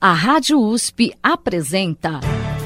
A 0.00 0.12
Rádio 0.12 0.60
USP 0.60 1.12
apresenta 1.20 2.20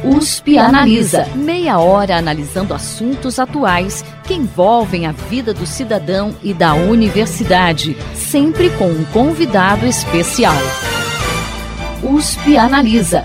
USP 0.05 0.59
Analisa. 0.59 1.25
Meia 1.35 1.79
hora 1.79 2.19
analisando 2.19 2.75
assuntos 2.75 3.39
atuais 3.39 4.05
que 4.27 4.35
envolvem 4.35 5.07
a 5.07 5.13
vida 5.13 5.55
do 5.55 5.65
cidadão 5.65 6.37
e 6.43 6.53
da 6.53 6.75
universidade, 6.75 7.97
sempre 8.15 8.69
com 8.77 8.85
um 8.85 9.03
convidado 9.07 9.87
especial. 9.87 10.53
USP 12.03 12.59
Analisa. 12.59 13.25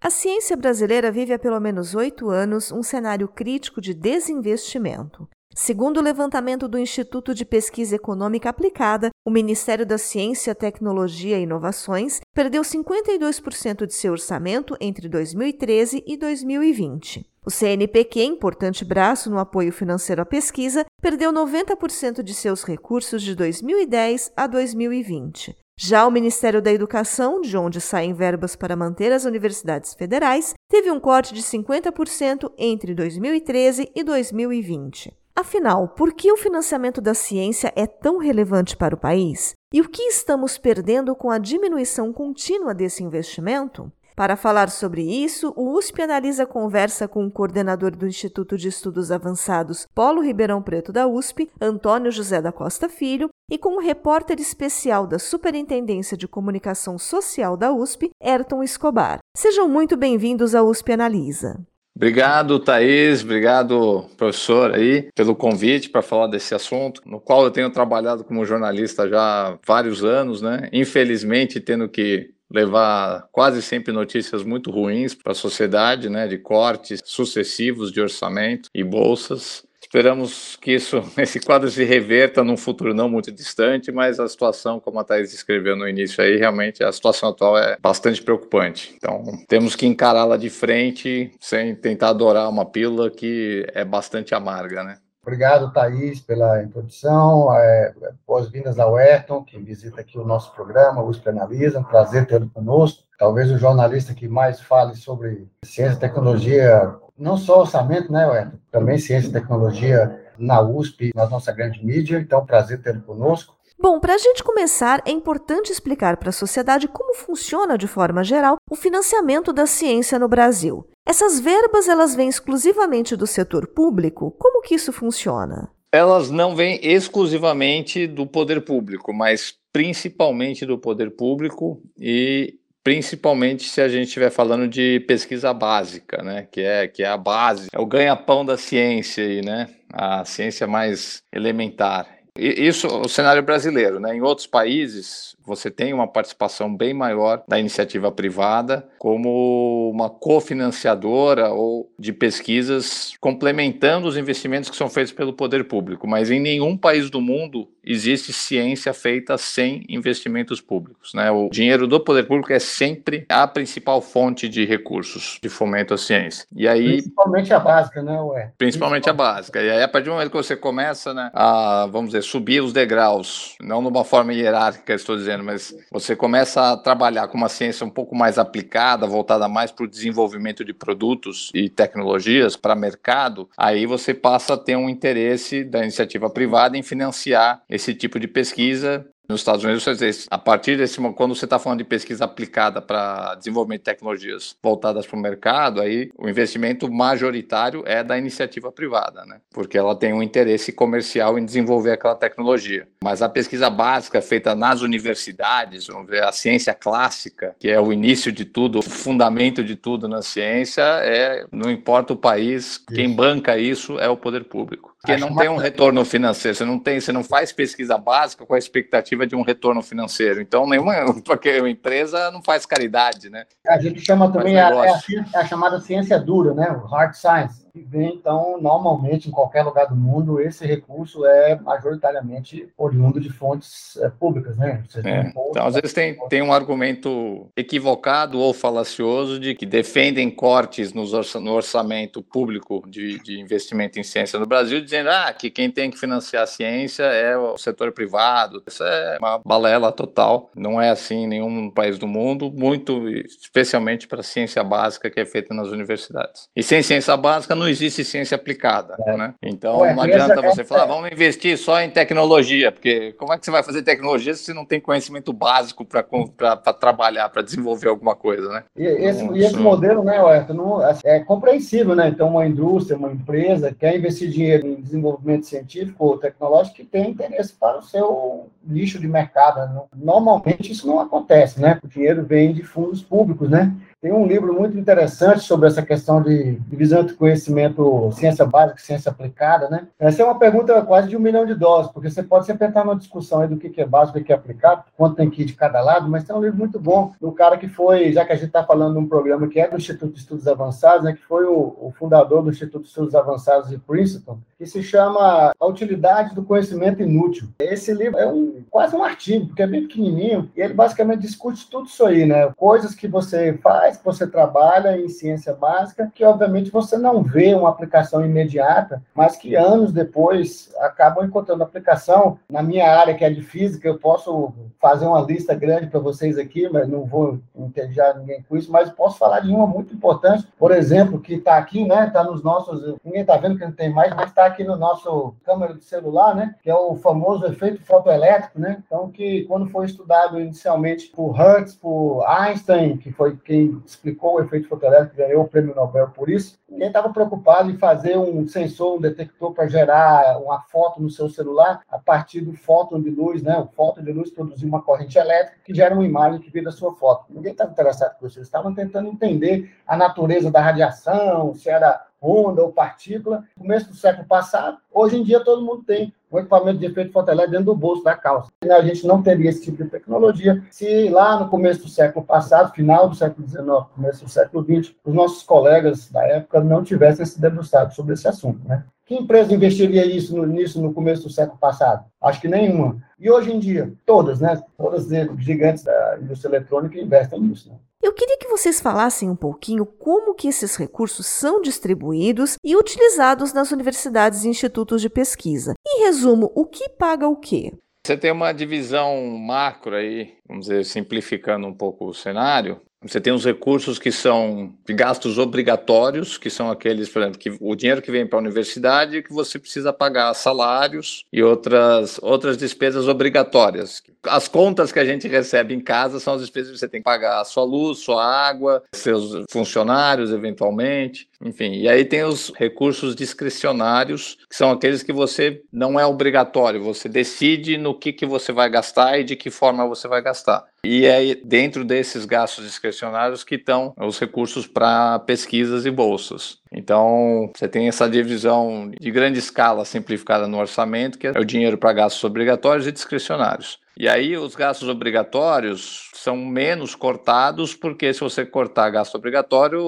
A 0.00 0.10
ciência 0.10 0.56
brasileira 0.56 1.10
vive 1.10 1.32
há 1.32 1.40
pelo 1.40 1.58
menos 1.58 1.96
oito 1.96 2.30
anos 2.30 2.70
um 2.70 2.84
cenário 2.84 3.26
crítico 3.26 3.80
de 3.80 3.92
desinvestimento. 3.92 5.28
Segundo 5.54 5.98
o 5.98 6.02
levantamento 6.02 6.66
do 6.66 6.78
Instituto 6.78 7.34
de 7.34 7.44
Pesquisa 7.44 7.96
Econômica 7.96 8.48
Aplicada, 8.48 9.10
o 9.22 9.30
Ministério 9.30 9.84
da 9.84 9.98
Ciência, 9.98 10.54
Tecnologia 10.54 11.38
e 11.38 11.42
Inovações 11.42 12.20
perdeu 12.34 12.62
52% 12.62 13.86
de 13.86 13.92
seu 13.92 14.12
orçamento 14.12 14.74
entre 14.80 15.10
2013 15.10 16.02
e 16.06 16.16
2020. 16.16 17.26
O 17.44 17.50
CNPq, 17.50 18.24
importante 18.24 18.82
braço 18.82 19.28
no 19.28 19.38
apoio 19.38 19.72
financeiro 19.72 20.22
à 20.22 20.24
pesquisa, 20.24 20.86
perdeu 21.02 21.30
90% 21.30 22.22
de 22.22 22.32
seus 22.32 22.64
recursos 22.64 23.22
de 23.22 23.34
2010 23.34 24.32
a 24.34 24.46
2020. 24.46 25.54
Já 25.78 26.06
o 26.06 26.10
Ministério 26.10 26.62
da 26.62 26.72
Educação, 26.72 27.40
de 27.40 27.56
onde 27.58 27.80
saem 27.80 28.14
verbas 28.14 28.56
para 28.56 28.76
manter 28.76 29.12
as 29.12 29.24
universidades 29.24 29.92
federais, 29.92 30.54
teve 30.70 30.90
um 30.90 31.00
corte 31.00 31.34
de 31.34 31.42
50% 31.42 32.52
entre 32.56 32.94
2013 32.94 33.90
e 33.94 34.02
2020. 34.02 35.21
Afinal, 35.34 35.88
por 35.88 36.12
que 36.12 36.30
o 36.30 36.36
financiamento 36.36 37.00
da 37.00 37.14
ciência 37.14 37.72
é 37.74 37.86
tão 37.86 38.18
relevante 38.18 38.76
para 38.76 38.94
o 38.94 38.98
país? 38.98 39.54
E 39.72 39.80
o 39.80 39.88
que 39.88 40.02
estamos 40.02 40.58
perdendo 40.58 41.16
com 41.16 41.30
a 41.30 41.38
diminuição 41.38 42.12
contínua 42.12 42.74
desse 42.74 43.02
investimento? 43.02 43.90
Para 44.14 44.36
falar 44.36 44.68
sobre 44.68 45.02
isso, 45.02 45.52
o 45.56 45.76
USP 45.76 46.02
Analisa 46.02 46.44
conversa 46.44 47.08
com 47.08 47.26
o 47.26 47.30
coordenador 47.30 47.96
do 47.96 48.06
Instituto 48.06 48.58
de 48.58 48.68
Estudos 48.68 49.10
Avançados 49.10 49.86
Polo 49.94 50.20
Ribeirão 50.20 50.62
Preto 50.62 50.92
da 50.92 51.06
USP, 51.08 51.50
Antônio 51.58 52.12
José 52.12 52.42
da 52.42 52.52
Costa 52.52 52.88
Filho, 52.90 53.30
e 53.50 53.56
com 53.56 53.76
o 53.76 53.80
repórter 53.80 54.38
especial 54.38 55.06
da 55.06 55.18
Superintendência 55.18 56.16
de 56.16 56.28
Comunicação 56.28 56.98
Social 56.98 57.56
da 57.56 57.72
USP, 57.72 58.10
Ayrton 58.22 58.62
Escobar. 58.62 59.18
Sejam 59.34 59.66
muito 59.66 59.96
bem-vindos 59.96 60.54
ao 60.54 60.66
USP 60.66 60.92
Analisa. 60.92 61.58
Obrigado, 61.94 62.58
Thaís, 62.58 63.22
obrigado, 63.22 64.08
professor, 64.16 64.74
aí, 64.74 65.10
pelo 65.14 65.36
convite 65.36 65.90
para 65.90 66.00
falar 66.00 66.26
desse 66.26 66.54
assunto, 66.54 67.02
no 67.04 67.20
qual 67.20 67.44
eu 67.44 67.50
tenho 67.50 67.70
trabalhado 67.70 68.24
como 68.24 68.46
jornalista 68.46 69.06
já 69.06 69.20
há 69.20 69.58
vários 69.66 70.02
anos, 70.02 70.40
né? 70.40 70.70
Infelizmente, 70.72 71.60
tendo 71.60 71.88
que 71.88 72.30
levar 72.50 73.28
quase 73.30 73.62
sempre 73.62 73.92
notícias 73.92 74.42
muito 74.42 74.70
ruins 74.70 75.14
para 75.14 75.32
a 75.32 75.34
sociedade, 75.34 76.08
né, 76.08 76.28
de 76.28 76.38
cortes 76.38 77.00
sucessivos 77.04 77.90
de 77.90 78.00
orçamento 78.00 78.68
e 78.74 78.84
bolsas. 78.84 79.64
Esperamos 79.82 80.56
que 80.56 80.72
isso, 80.72 81.02
esse 81.18 81.40
quadro 81.40 81.68
se 81.68 81.84
reverta 81.84 82.44
num 82.44 82.56
futuro 82.56 82.94
não 82.94 83.08
muito 83.08 83.32
distante, 83.32 83.90
mas 83.90 84.20
a 84.20 84.28
situação, 84.28 84.80
como 84.80 85.00
a 85.00 85.04
Thais 85.04 85.30
descreveu 85.30 85.76
no 85.76 85.88
início 85.88 86.22
aí, 86.22 86.36
realmente 86.36 86.82
a 86.82 86.92
situação 86.92 87.28
atual 87.28 87.58
é 87.58 87.76
bastante 87.80 88.22
preocupante. 88.22 88.94
Então, 88.96 89.24
temos 89.48 89.76
que 89.76 89.86
encará-la 89.86 90.36
de 90.36 90.48
frente 90.48 91.32
sem 91.40 91.74
tentar 91.74 92.10
adorar 92.10 92.48
uma 92.48 92.64
pílula 92.64 93.10
que 93.10 93.66
é 93.74 93.84
bastante 93.84 94.34
amarga, 94.34 94.82
né? 94.82 94.96
Obrigado, 95.24 95.72
Thaís, 95.72 96.20
pela 96.20 96.64
introdução. 96.64 97.54
É, 97.54 97.94
Boas-vindas 98.26 98.80
ao 98.80 98.96
Ayrton, 98.96 99.44
que 99.44 99.56
visita 99.56 100.00
aqui 100.00 100.18
o 100.18 100.24
nosso 100.24 100.52
programa, 100.52 101.00
o 101.00 101.08
USP 101.08 101.28
Analisa. 101.28 101.78
Um 101.78 101.84
prazer 101.84 102.26
tê-lo 102.26 102.50
conosco. 102.50 103.04
Talvez 103.16 103.48
o 103.52 103.56
jornalista 103.56 104.14
que 104.14 104.26
mais 104.26 104.60
fale 104.60 104.96
sobre 104.96 105.46
ciência 105.64 105.94
e 105.94 106.00
tecnologia 106.00 106.92
não 107.22 107.36
só 107.36 107.60
orçamento, 107.60 108.12
né, 108.12 108.26
Wellington? 108.26 108.58
Também 108.70 108.98
ciência 108.98 109.28
e 109.28 109.32
tecnologia 109.32 110.20
na 110.36 110.60
USP, 110.60 111.12
na 111.14 111.28
nossa 111.28 111.52
grande 111.52 111.84
mídia. 111.84 112.18
Então, 112.18 112.44
prazer 112.44 112.82
tê-lo 112.82 113.00
conosco. 113.02 113.54
Bom, 113.78 114.00
para 114.00 114.14
a 114.14 114.18
gente 114.18 114.42
começar, 114.42 115.00
é 115.06 115.10
importante 115.10 115.70
explicar 115.70 116.16
para 116.16 116.30
a 116.30 116.32
sociedade 116.32 116.88
como 116.88 117.14
funciona, 117.14 117.78
de 117.78 117.86
forma 117.86 118.22
geral, 118.24 118.56
o 118.70 118.76
financiamento 118.76 119.52
da 119.52 119.66
ciência 119.66 120.18
no 120.18 120.28
Brasil. 120.28 120.86
Essas 121.06 121.40
verbas, 121.40 121.88
elas 121.88 122.14
vêm 122.14 122.28
exclusivamente 122.28 123.16
do 123.16 123.26
setor 123.26 123.68
público? 123.68 124.32
Como 124.38 124.60
que 124.60 124.74
isso 124.74 124.92
funciona? 124.92 125.70
Elas 125.92 126.30
não 126.30 126.56
vêm 126.56 126.80
exclusivamente 126.82 128.06
do 128.06 128.26
poder 128.26 128.64
público, 128.64 129.12
mas 129.12 129.54
principalmente 129.72 130.66
do 130.66 130.78
poder 130.78 131.10
público 131.10 131.82
e 131.98 132.54
principalmente 132.84 133.64
se 133.64 133.80
a 133.80 133.88
gente 133.88 134.08
estiver 134.08 134.30
falando 134.30 134.68
de 134.68 135.00
pesquisa 135.00 135.52
básica, 135.52 136.22
né, 136.22 136.46
que 136.50 136.60
é 136.60 136.88
que 136.88 137.02
é 137.02 137.08
a 137.08 137.16
base, 137.16 137.68
é 137.72 137.78
o 137.78 137.86
ganha-pão 137.86 138.44
da 138.44 138.56
ciência 138.56 139.24
aí, 139.24 139.42
né, 139.42 139.68
a 139.92 140.24
ciência 140.24 140.66
mais 140.66 141.22
elementar. 141.32 142.06
Isso 142.34 142.86
o 142.88 143.08
cenário 143.08 143.42
brasileiro, 143.42 144.00
né? 144.00 144.16
Em 144.16 144.22
outros 144.22 144.46
países 144.46 145.36
você 145.44 145.70
tem 145.70 145.92
uma 145.92 146.06
participação 146.06 146.74
bem 146.74 146.94
maior 146.94 147.42
da 147.46 147.58
iniciativa 147.58 148.10
privada 148.10 148.88
como 148.98 149.90
uma 149.90 150.08
cofinanciadora 150.08 151.50
ou 151.50 151.90
de 151.98 152.12
pesquisas 152.12 153.14
complementando 153.20 154.06
os 154.06 154.16
investimentos 154.16 154.70
que 154.70 154.76
são 154.76 154.88
feitos 154.88 155.12
pelo 155.12 155.32
poder 155.32 155.64
público, 155.64 156.06
mas 156.06 156.30
em 156.30 156.40
nenhum 156.40 156.76
país 156.76 157.10
do 157.10 157.20
mundo 157.20 157.68
existe 157.84 158.32
ciência 158.32 158.94
feita 158.94 159.36
sem 159.36 159.84
investimentos 159.88 160.60
públicos, 160.60 161.12
né? 161.14 161.30
O 161.30 161.48
dinheiro 161.50 161.86
do 161.86 161.98
poder 161.98 162.24
público 162.24 162.52
é 162.52 162.58
sempre 162.58 163.26
a 163.28 163.46
principal 163.46 164.00
fonte 164.00 164.48
de 164.48 164.64
recursos 164.64 165.38
de 165.42 165.48
fomento 165.48 165.92
à 165.92 165.98
ciência. 165.98 166.46
E 166.54 166.68
aí 166.68 167.02
principalmente 167.02 167.52
a 167.52 167.58
básica, 167.58 168.02
né, 168.02 168.20
ué? 168.20 168.52
Principalmente 168.56 169.10
a 169.10 169.12
básica. 169.12 169.60
E 169.60 169.70
aí 169.70 169.82
a 169.82 169.88
partir 169.88 170.06
do 170.06 170.12
momento 170.12 170.30
que 170.30 170.36
você 170.36 170.54
começa, 170.54 171.12
né, 171.12 171.30
a, 171.34 171.88
vamos 171.90 172.10
dizer, 172.10 172.22
subir 172.22 172.62
os 172.62 172.72
degraus, 172.72 173.56
não 173.60 173.82
numa 173.82 174.04
forma 174.04 174.32
hierárquica, 174.32 174.94
estou 174.94 175.16
dizendo 175.16 175.31
dizendo, 175.32 175.44
mas 175.44 175.74
você 175.90 176.14
começa 176.14 176.72
a 176.72 176.76
trabalhar 176.76 177.28
com 177.28 177.36
uma 177.36 177.48
ciência 177.48 177.86
um 177.86 177.90
pouco 177.90 178.14
mais 178.14 178.38
aplicada, 178.38 179.06
voltada 179.06 179.48
mais 179.48 179.70
para 179.70 179.84
o 179.84 179.88
desenvolvimento 179.88 180.64
de 180.64 180.72
produtos 180.72 181.50
e 181.54 181.68
tecnologias 181.68 182.56
para 182.56 182.74
mercado, 182.74 183.48
aí 183.56 183.86
você 183.86 184.14
passa 184.14 184.54
a 184.54 184.58
ter 184.58 184.76
um 184.76 184.88
interesse 184.88 185.64
da 185.64 185.82
iniciativa 185.82 186.28
privada 186.30 186.76
em 186.76 186.82
financiar 186.82 187.62
esse 187.68 187.94
tipo 187.94 188.18
de 188.20 188.28
pesquisa 188.28 189.06
nos 189.28 189.40
Estados 189.40 189.64
Unidos, 189.64 189.86
a 190.30 190.38
partir 190.38 190.76
desse 190.76 191.00
quando 191.14 191.34
você 191.34 191.46
está 191.46 191.58
falando 191.58 191.78
de 191.78 191.84
pesquisa 191.84 192.24
aplicada 192.24 192.80
para 192.80 193.34
desenvolvimento 193.36 193.80
de 193.80 193.84
tecnologias 193.84 194.56
voltadas 194.62 195.06
para 195.06 195.16
o 195.16 195.20
mercado, 195.20 195.80
aí 195.80 196.10
o 196.18 196.28
investimento 196.28 196.90
majoritário 196.90 197.82
é 197.86 198.02
da 198.02 198.18
iniciativa 198.18 198.70
privada, 198.70 199.24
né? 199.24 199.40
Porque 199.52 199.78
ela 199.78 199.96
tem 199.96 200.12
um 200.12 200.22
interesse 200.22 200.72
comercial 200.72 201.38
em 201.38 201.44
desenvolver 201.44 201.92
aquela 201.92 202.14
tecnologia. 202.14 202.86
Mas 203.02 203.22
a 203.22 203.28
pesquisa 203.28 203.70
básica 203.70 204.20
feita 204.20 204.54
nas 204.54 204.82
universidades, 204.82 205.86
vamos 205.86 206.08
ver, 206.08 206.22
a 206.22 206.32
ciência 206.32 206.74
clássica, 206.74 207.54
que 207.58 207.68
é 207.68 207.80
o 207.80 207.92
início 207.92 208.30
de 208.30 208.44
tudo, 208.44 208.80
o 208.80 208.82
fundamento 208.82 209.64
de 209.64 209.76
tudo 209.76 210.08
na 210.08 210.22
ciência, 210.22 210.82
é 210.82 211.46
não 211.50 211.70
importa 211.70 212.12
o 212.12 212.16
país, 212.16 212.78
quem 212.78 213.10
banca 213.10 213.56
isso 213.56 213.98
é 213.98 214.08
o 214.08 214.16
poder 214.16 214.44
público. 214.44 214.91
Porque 215.04 215.20
não 215.20 215.34
tem 215.34 215.48
um 215.48 215.56
retorno 215.56 216.04
financeiro, 216.04 216.56
você 216.56 216.64
não 216.64 216.78
tem, 216.78 217.00
você 217.00 217.10
não 217.10 217.24
faz 217.24 217.52
pesquisa 217.52 217.98
básica 217.98 218.46
com 218.46 218.54
a 218.54 218.58
expectativa 218.58 219.26
de 219.26 219.34
um 219.34 219.42
retorno 219.42 219.82
financeiro. 219.82 220.40
Então, 220.40 220.64
nenhuma 220.64 220.94
porque 221.26 221.48
a 221.48 221.68
empresa 221.68 222.30
não 222.30 222.40
faz 222.40 222.64
caridade, 222.64 223.28
né? 223.28 223.44
A 223.66 223.80
gente 223.80 224.00
chama 224.00 224.30
também 224.30 224.60
a, 224.60 224.68
a, 224.68 225.00
a, 225.34 225.44
chamada 225.44 225.80
ciência 225.80 226.20
dura, 226.20 226.54
né? 226.54 226.70
O 226.70 226.86
hard 226.86 227.14
science 227.14 227.62
que 227.72 227.80
vem, 227.80 228.14
então, 228.14 228.60
normalmente, 228.60 229.28
em 229.28 229.32
qualquer 229.32 229.62
lugar 229.62 229.86
do 229.86 229.96
mundo, 229.96 230.38
esse 230.38 230.66
recurso 230.66 231.24
é 231.24 231.58
majoritariamente 231.58 232.68
oriundo 232.76 233.18
de 233.18 233.30
fontes 233.30 233.96
é, 233.96 234.10
públicas, 234.10 234.58
né? 234.58 234.84
É. 235.02 235.32
Então, 235.50 235.66
às 235.66 235.74
vezes 235.74 235.94
tem, 235.94 236.16
tem 236.28 236.42
um 236.42 236.52
argumento 236.52 237.48
equivocado 237.56 238.38
ou 238.38 238.52
falacioso 238.52 239.40
de 239.40 239.54
que 239.54 239.64
defendem 239.64 240.30
cortes 240.30 240.92
nos 240.92 241.14
orça, 241.14 241.40
no 241.40 241.52
orçamento 241.52 242.22
público 242.22 242.84
de, 242.86 243.18
de 243.20 243.40
investimento 243.40 243.98
em 243.98 244.02
ciência 244.02 244.38
no 244.38 244.46
Brasil, 244.46 244.84
dizendo 244.92 245.08
ah, 245.08 245.32
que 245.32 245.50
quem 245.50 245.70
tem 245.70 245.90
que 245.90 245.98
financiar 245.98 246.42
a 246.42 246.46
ciência 246.46 247.04
é 247.04 247.36
o 247.36 247.56
setor 247.56 247.92
privado. 247.92 248.62
Isso 248.66 248.84
é 248.84 249.16
uma 249.18 249.38
balela 249.38 249.90
total. 249.90 250.50
Não 250.54 250.80
é 250.80 250.90
assim 250.90 251.24
em 251.24 251.26
nenhum 251.26 251.70
país 251.70 251.98
do 251.98 252.06
mundo, 252.06 252.52
muito 252.54 253.08
especialmente 253.08 254.06
para 254.06 254.20
a 254.20 254.22
ciência 254.22 254.62
básica 254.62 255.10
que 255.10 255.18
é 255.18 255.24
feita 255.24 255.54
nas 255.54 255.68
universidades. 255.68 256.48
E 256.54 256.62
sem 256.62 256.82
ciência 256.82 257.16
básica 257.16 257.54
não 257.54 257.66
existe 257.66 258.04
ciência 258.04 258.34
aplicada, 258.34 258.96
é. 259.06 259.16
né? 259.16 259.34
Então 259.42 259.78
Ué, 259.78 259.94
não 259.94 260.02
adianta 260.02 260.34
essa, 260.34 260.42
você 260.42 260.64
falar, 260.64 260.84
vamos 260.84 261.10
investir 261.10 261.56
só 261.56 261.80
em 261.80 261.88
tecnologia, 261.88 262.70
porque 262.70 263.12
como 263.12 263.32
é 263.32 263.38
que 263.38 263.44
você 263.44 263.50
vai 263.50 263.62
fazer 263.62 263.82
tecnologia 263.82 264.34
se 264.34 264.44
você 264.44 264.52
não 264.52 264.66
tem 264.66 264.80
conhecimento 264.80 265.32
básico 265.32 265.84
para 265.84 266.56
trabalhar, 266.74 267.30
para 267.30 267.42
desenvolver 267.42 267.88
alguma 267.88 268.14
coisa, 268.14 268.48
né? 268.48 268.64
E 268.76 268.84
esse, 268.84 269.24
e 269.32 269.42
esse 269.42 269.56
modelo, 269.56 270.04
né, 270.04 270.20
Ué, 270.20 270.46
não, 270.50 270.80
é 271.04 271.20
compreensível, 271.20 271.94
né? 271.94 272.08
Então 272.08 272.28
uma 272.28 272.46
indústria, 272.46 272.98
uma 272.98 273.10
empresa 273.10 273.74
quer 273.78 273.96
investir 273.96 274.28
dinheiro 274.28 274.66
em 274.66 274.81
desenvolvimento 274.82 275.46
científico 275.46 276.04
ou 276.04 276.18
tecnológico 276.18 276.76
que 276.76 276.84
tem 276.84 277.10
interesse 277.10 277.52
para 277.52 277.78
o 277.78 277.82
seu 277.82 278.50
nicho 278.64 278.98
de 278.98 279.06
mercado. 279.06 279.88
Normalmente 279.94 280.72
isso 280.72 280.86
não 280.86 280.98
acontece, 280.98 281.60
né? 281.60 281.78
O 281.82 281.88
dinheiro 281.88 282.24
vem 282.24 282.52
de 282.52 282.62
fundos 282.62 283.02
públicos, 283.02 283.48
né? 283.48 283.74
Tem 284.02 284.12
um 284.12 284.26
livro 284.26 284.52
muito 284.52 284.76
interessante 284.76 285.44
sobre 285.44 285.68
essa 285.68 285.80
questão 285.80 286.20
de 286.20 286.58
divisão 286.66 287.04
de 287.04 287.14
conhecimento, 287.14 288.10
ciência 288.10 288.44
básica 288.44 288.80
e 288.80 288.82
ciência 288.82 289.12
aplicada, 289.12 289.70
né? 289.70 289.86
Essa 289.96 290.22
é 290.22 290.24
uma 290.24 290.36
pergunta 290.36 290.82
quase 290.82 291.08
de 291.08 291.16
um 291.16 291.20
milhão 291.20 291.46
de 291.46 291.54
dólares, 291.54 291.88
porque 291.92 292.10
você 292.10 292.20
pode 292.20 292.44
sempre 292.44 292.66
entrar 292.66 292.84
numa 292.84 292.96
discussão 292.96 293.40
aí 293.40 293.46
do 293.46 293.56
que 293.56 293.80
é 293.80 293.86
básico 293.86 294.18
e 294.18 294.22
o 294.22 294.24
que 294.24 294.32
é 294.32 294.34
aplicado, 294.34 294.82
quanto 294.96 295.14
tem 295.14 295.30
que 295.30 295.42
ir 295.42 295.44
de 295.44 295.54
cada 295.54 295.80
lado, 295.80 296.10
mas 296.10 296.24
tem 296.24 296.34
um 296.34 296.42
livro 296.42 296.58
muito 296.58 296.80
bom 296.80 297.12
do 297.20 297.30
cara 297.30 297.56
que 297.56 297.68
foi, 297.68 298.12
já 298.12 298.24
que 298.24 298.32
a 298.32 298.34
gente 298.34 298.46
está 298.46 298.64
falando 298.64 298.94
de 298.94 298.98
um 298.98 299.06
programa 299.06 299.46
que 299.46 299.60
é 299.60 299.68
do 299.68 299.76
Instituto 299.76 300.14
de 300.14 300.18
Estudos 300.18 300.48
Avançados, 300.48 301.04
né, 301.04 301.12
que 301.12 301.22
foi 301.22 301.44
o, 301.44 301.76
o 301.80 301.94
fundador 301.96 302.42
do 302.42 302.50
Instituto 302.50 302.82
de 302.82 302.88
Estudos 302.88 303.14
Avançados 303.14 303.70
de 303.70 303.78
Princeton, 303.78 304.36
que 304.58 304.66
se 304.66 304.82
chama 304.82 305.52
A 305.60 305.66
Utilidade 305.66 306.34
do 306.34 306.42
Conhecimento 306.42 307.02
Inútil. 307.02 307.50
Esse 307.60 307.94
livro 307.94 308.18
é 308.18 308.26
um, 308.26 308.64
quase 308.68 308.96
um 308.96 309.04
artigo, 309.04 309.46
porque 309.46 309.62
é 309.62 309.66
bem 309.68 309.82
pequenininho, 309.82 310.50
e 310.56 310.60
ele 310.60 310.74
basicamente 310.74 311.20
discute 311.20 311.70
tudo 311.70 311.86
isso 311.86 312.04
aí, 312.04 312.26
né? 312.26 312.52
Coisas 312.56 312.96
que 312.96 313.06
você 313.06 313.52
faz 313.62 313.91
que 313.98 314.04
você 314.04 314.26
trabalha 314.26 314.98
em 314.98 315.08
ciência 315.08 315.54
básica, 315.54 316.10
que 316.14 316.24
obviamente 316.24 316.70
você 316.70 316.96
não 316.96 317.22
vê 317.22 317.54
uma 317.54 317.68
aplicação 317.68 318.24
imediata, 318.24 319.02
mas 319.14 319.36
que 319.36 319.54
anos 319.54 319.92
depois 319.92 320.72
acabam 320.78 321.24
encontrando 321.24 321.62
aplicação. 321.62 322.38
Na 322.50 322.62
minha 322.62 322.90
área, 322.96 323.14
que 323.14 323.24
é 323.24 323.30
de 323.30 323.42
física, 323.42 323.88
eu 323.88 323.98
posso 323.98 324.52
fazer 324.80 325.06
uma 325.06 325.20
lista 325.20 325.54
grande 325.54 325.86
para 325.86 326.00
vocês 326.00 326.38
aqui, 326.38 326.68
mas 326.68 326.88
não 326.88 327.04
vou 327.04 327.38
entediar 327.56 328.18
ninguém 328.18 328.42
com 328.48 328.56
isso, 328.56 328.70
mas 328.70 328.90
posso 328.90 329.18
falar 329.18 329.40
de 329.40 329.52
uma 329.52 329.66
muito 329.66 329.94
importante, 329.94 330.46
por 330.58 330.72
exemplo, 330.72 331.20
que 331.20 331.34
está 331.34 331.56
aqui, 331.56 331.84
né? 331.84 332.06
Está 332.06 332.24
nos 332.24 332.42
nossos. 332.42 332.96
Ninguém 333.04 333.22
está 333.22 333.36
vendo 333.36 333.58
que 333.58 333.64
não 333.64 333.72
tem 333.72 333.90
mais, 333.90 334.14
mas 334.14 334.30
está 334.30 334.46
aqui 334.46 334.64
no 334.64 334.76
nosso 334.76 335.34
câmera 335.44 335.74
de 335.74 335.84
celular, 335.84 336.34
né? 336.34 336.54
Que 336.62 336.70
é 336.70 336.74
o 336.74 336.96
famoso 336.96 337.46
efeito 337.46 337.82
fotoelétrico, 337.82 338.58
né? 338.58 338.82
Então, 338.86 339.10
que 339.10 339.44
quando 339.44 339.68
foi 339.68 339.86
estudado 339.86 340.40
inicialmente 340.40 341.08
por 341.08 341.32
Hertz, 341.32 341.74
por 341.74 342.24
Einstein, 342.26 342.96
que 342.96 343.12
foi 343.12 343.36
quem 343.36 343.81
explicou 343.84 344.34
o 344.34 344.40
efeito 344.40 344.68
fotoelétrico, 344.68 345.16
ganhou 345.16 345.42
o 345.42 345.48
prêmio 345.48 345.74
Nobel 345.74 346.08
por 346.08 346.28
isso. 346.30 346.58
Ninguém 346.68 346.88
estava 346.88 347.12
preocupado 347.12 347.70
em 347.70 347.76
fazer 347.76 348.16
um 348.16 348.46
sensor, 348.46 348.96
um 348.96 349.00
detector 349.00 349.52
para 349.52 349.68
gerar 349.68 350.38
uma 350.40 350.60
foto 350.60 351.00
no 351.00 351.10
seu 351.10 351.28
celular 351.28 351.82
a 351.90 351.98
partir 351.98 352.40
do 352.40 352.52
fóton 352.52 353.00
de 353.00 353.10
luz, 353.10 353.42
né? 353.42 353.58
O 353.58 353.66
fóton 353.66 354.02
de 354.02 354.12
luz 354.12 354.30
produzir 354.30 354.66
uma 354.66 354.82
corrente 354.82 355.18
elétrica 355.18 355.58
que 355.64 355.74
gera 355.74 355.94
uma 355.94 356.04
imagem 356.04 356.40
que 356.40 356.50
vira 356.50 356.70
a 356.70 356.72
sua 356.72 356.94
foto. 356.94 357.26
Ninguém 357.30 357.52
estava 357.52 357.70
interessado 357.70 358.18
com 358.18 358.26
isso. 358.26 358.38
Eles 358.38 358.48
estavam 358.48 358.74
tentando 358.74 359.08
entender 359.08 359.74
a 359.86 359.96
natureza 359.96 360.50
da 360.50 360.60
radiação, 360.60 361.54
se 361.54 361.68
era 361.68 362.06
onda 362.22 362.62
ou 362.62 362.72
partícula, 362.72 363.44
no 363.56 363.62
começo 363.62 363.88
do 363.88 363.96
século 363.96 364.26
passado. 364.26 364.78
Hoje 364.92 365.16
em 365.16 365.24
dia 365.24 365.42
todo 365.42 365.64
mundo 365.64 365.82
tem 365.82 366.14
um 366.30 366.38
equipamento 366.38 366.78
de 366.78 366.86
efeito 366.86 367.12
fotoelétrico 367.12 367.52
dentro 367.52 367.66
do 367.66 367.76
bolso 367.76 368.02
da 368.02 368.16
calça. 368.16 368.50
A 368.62 368.82
gente 368.82 369.06
não 369.06 369.22
teria 369.22 369.50
esse 369.50 369.62
tipo 369.62 369.82
de 369.82 369.90
tecnologia 369.90 370.62
se 370.70 371.08
lá 371.10 371.38
no 371.38 371.48
começo 371.48 371.82
do 371.82 371.88
século 371.88 372.24
passado, 372.24 372.72
final 372.72 373.08
do 373.08 373.14
século 373.14 373.46
XIX, 373.46 373.64
começo 373.94 374.24
do 374.24 374.30
século 374.30 374.64
XX, 374.64 374.94
os 375.04 375.14
nossos 375.14 375.42
colegas 375.42 376.10
da 376.10 376.24
época 376.26 376.62
não 376.62 376.82
tivessem 376.82 377.26
se 377.26 377.40
debruçado 377.40 377.94
sobre 377.94 378.14
esse 378.14 378.26
assunto. 378.26 378.66
Né? 378.66 378.82
Que 379.04 379.16
empresa 379.16 379.52
investiria 379.52 380.06
isso 380.06 380.34
no, 380.34 380.46
nisso 380.46 380.80
no 380.80 380.94
começo 380.94 381.24
do 381.24 381.30
século 381.30 381.58
passado? 381.58 382.06
Acho 382.20 382.40
que 382.40 382.48
nenhuma. 382.48 382.96
E 383.18 383.30
hoje 383.30 383.52
em 383.52 383.58
dia, 383.58 383.92
todas, 384.06 384.40
né? 384.40 384.62
Todas 384.76 385.12
as 385.12 385.28
gigantes 385.38 385.84
da 385.84 386.18
indústria 386.20 386.56
eletrônica 386.56 386.98
investem 386.98 387.40
nisso. 387.40 387.68
Né? 387.68 387.76
Eu 388.02 388.12
queria 388.12 388.36
que 388.36 388.48
vocês 388.48 388.80
falassem 388.80 389.30
um 389.30 389.36
pouquinho 389.36 389.86
como 389.86 390.34
que 390.34 390.48
esses 390.48 390.74
recursos 390.74 391.24
são 391.24 391.62
distribuídos 391.62 392.56
e 392.64 392.74
utilizados 392.74 393.52
nas 393.52 393.70
universidades 393.70 394.42
e 394.42 394.48
institutos 394.48 395.00
de 395.00 395.08
pesquisa. 395.08 395.74
Em 395.86 396.04
resumo, 396.04 396.50
o 396.52 396.66
que 396.66 396.88
paga 396.88 397.28
o 397.28 397.36
quê? 397.36 397.72
Você 398.04 398.16
tem 398.16 398.32
uma 398.32 398.52
divisão 398.52 399.24
macro 399.38 399.94
aí, 399.94 400.34
vamos 400.48 400.66
dizer, 400.66 400.84
simplificando 400.84 401.68
um 401.68 401.72
pouco 401.72 402.06
o 402.08 402.12
cenário, 402.12 402.80
você 403.02 403.20
tem 403.20 403.32
os 403.32 403.44
recursos 403.44 403.98
que 403.98 404.12
são 404.12 404.72
gastos 404.88 405.38
obrigatórios, 405.38 406.38
que 406.38 406.48
são 406.48 406.70
aqueles, 406.70 407.08
por 407.08 407.22
exemplo, 407.22 407.38
que 407.38 407.56
o 407.60 407.74
dinheiro 407.74 408.00
que 408.00 408.10
vem 408.10 408.26
para 408.26 408.38
a 408.38 408.42
universidade 408.42 409.22
que 409.22 409.32
você 409.32 409.58
precisa 409.58 409.92
pagar 409.92 410.32
salários 410.34 411.24
e 411.32 411.42
outras, 411.42 412.18
outras 412.22 412.56
despesas 412.56 413.08
obrigatórias. 413.08 414.02
As 414.24 414.46
contas 414.46 414.92
que 414.92 414.98
a 414.98 415.04
gente 415.04 415.26
recebe 415.26 415.74
em 415.74 415.80
casa 415.80 416.20
são 416.20 416.34
as 416.34 416.40
despesas 416.40 416.72
que 416.72 416.78
você 416.78 416.88
tem 416.88 417.00
que 417.00 417.04
pagar 417.04 417.40
a 417.40 417.44
sua 417.44 417.64
luz, 417.64 417.98
sua 417.98 418.24
água, 418.24 418.82
seus 418.94 419.44
funcionários, 419.50 420.30
eventualmente. 420.30 421.28
Enfim, 421.44 421.72
e 421.72 421.88
aí 421.88 422.04
tem 422.04 422.22
os 422.22 422.52
recursos 422.54 423.16
discricionários, 423.16 424.38
que 424.48 424.54
são 424.54 424.70
aqueles 424.70 425.02
que 425.02 425.12
você 425.12 425.62
não 425.72 425.98
é 425.98 426.06
obrigatório, 426.06 426.82
você 426.82 427.08
decide 427.08 427.76
no 427.76 427.98
que, 427.98 428.12
que 428.12 428.24
você 428.24 428.52
vai 428.52 428.70
gastar 428.70 429.18
e 429.18 429.24
de 429.24 429.34
que 429.34 429.50
forma 429.50 429.86
você 429.88 430.06
vai 430.06 430.22
gastar. 430.22 430.64
E 430.84 431.06
é 431.06 431.36
dentro 431.36 431.84
desses 431.84 432.24
gastos 432.24 432.64
discricionários 432.64 433.44
que 433.44 433.54
estão 433.54 433.94
os 433.96 434.18
recursos 434.18 434.66
para 434.66 435.20
pesquisas 435.20 435.86
e 435.86 435.90
bolsas. 435.92 436.58
Então, 436.72 437.52
você 437.56 437.68
tem 437.68 437.86
essa 437.86 438.10
divisão 438.10 438.90
de 439.00 439.10
grande 439.12 439.38
escala 439.38 439.84
simplificada 439.84 440.48
no 440.48 440.58
orçamento, 440.58 441.18
que 441.18 441.28
é 441.28 441.38
o 441.38 441.44
dinheiro 441.44 441.78
para 441.78 441.92
gastos 441.92 442.24
obrigatórios 442.24 442.88
e 442.88 442.92
discricionários. 442.92 443.78
E 443.98 444.08
aí 444.08 444.36
os 444.36 444.54
gastos 444.54 444.88
obrigatórios 444.88 446.10
são 446.14 446.36
menos 446.36 446.94
cortados, 446.94 447.74
porque 447.74 448.12
se 448.14 448.20
você 448.20 448.44
cortar 448.46 448.90
gasto 448.90 449.14
obrigatório, 449.16 449.82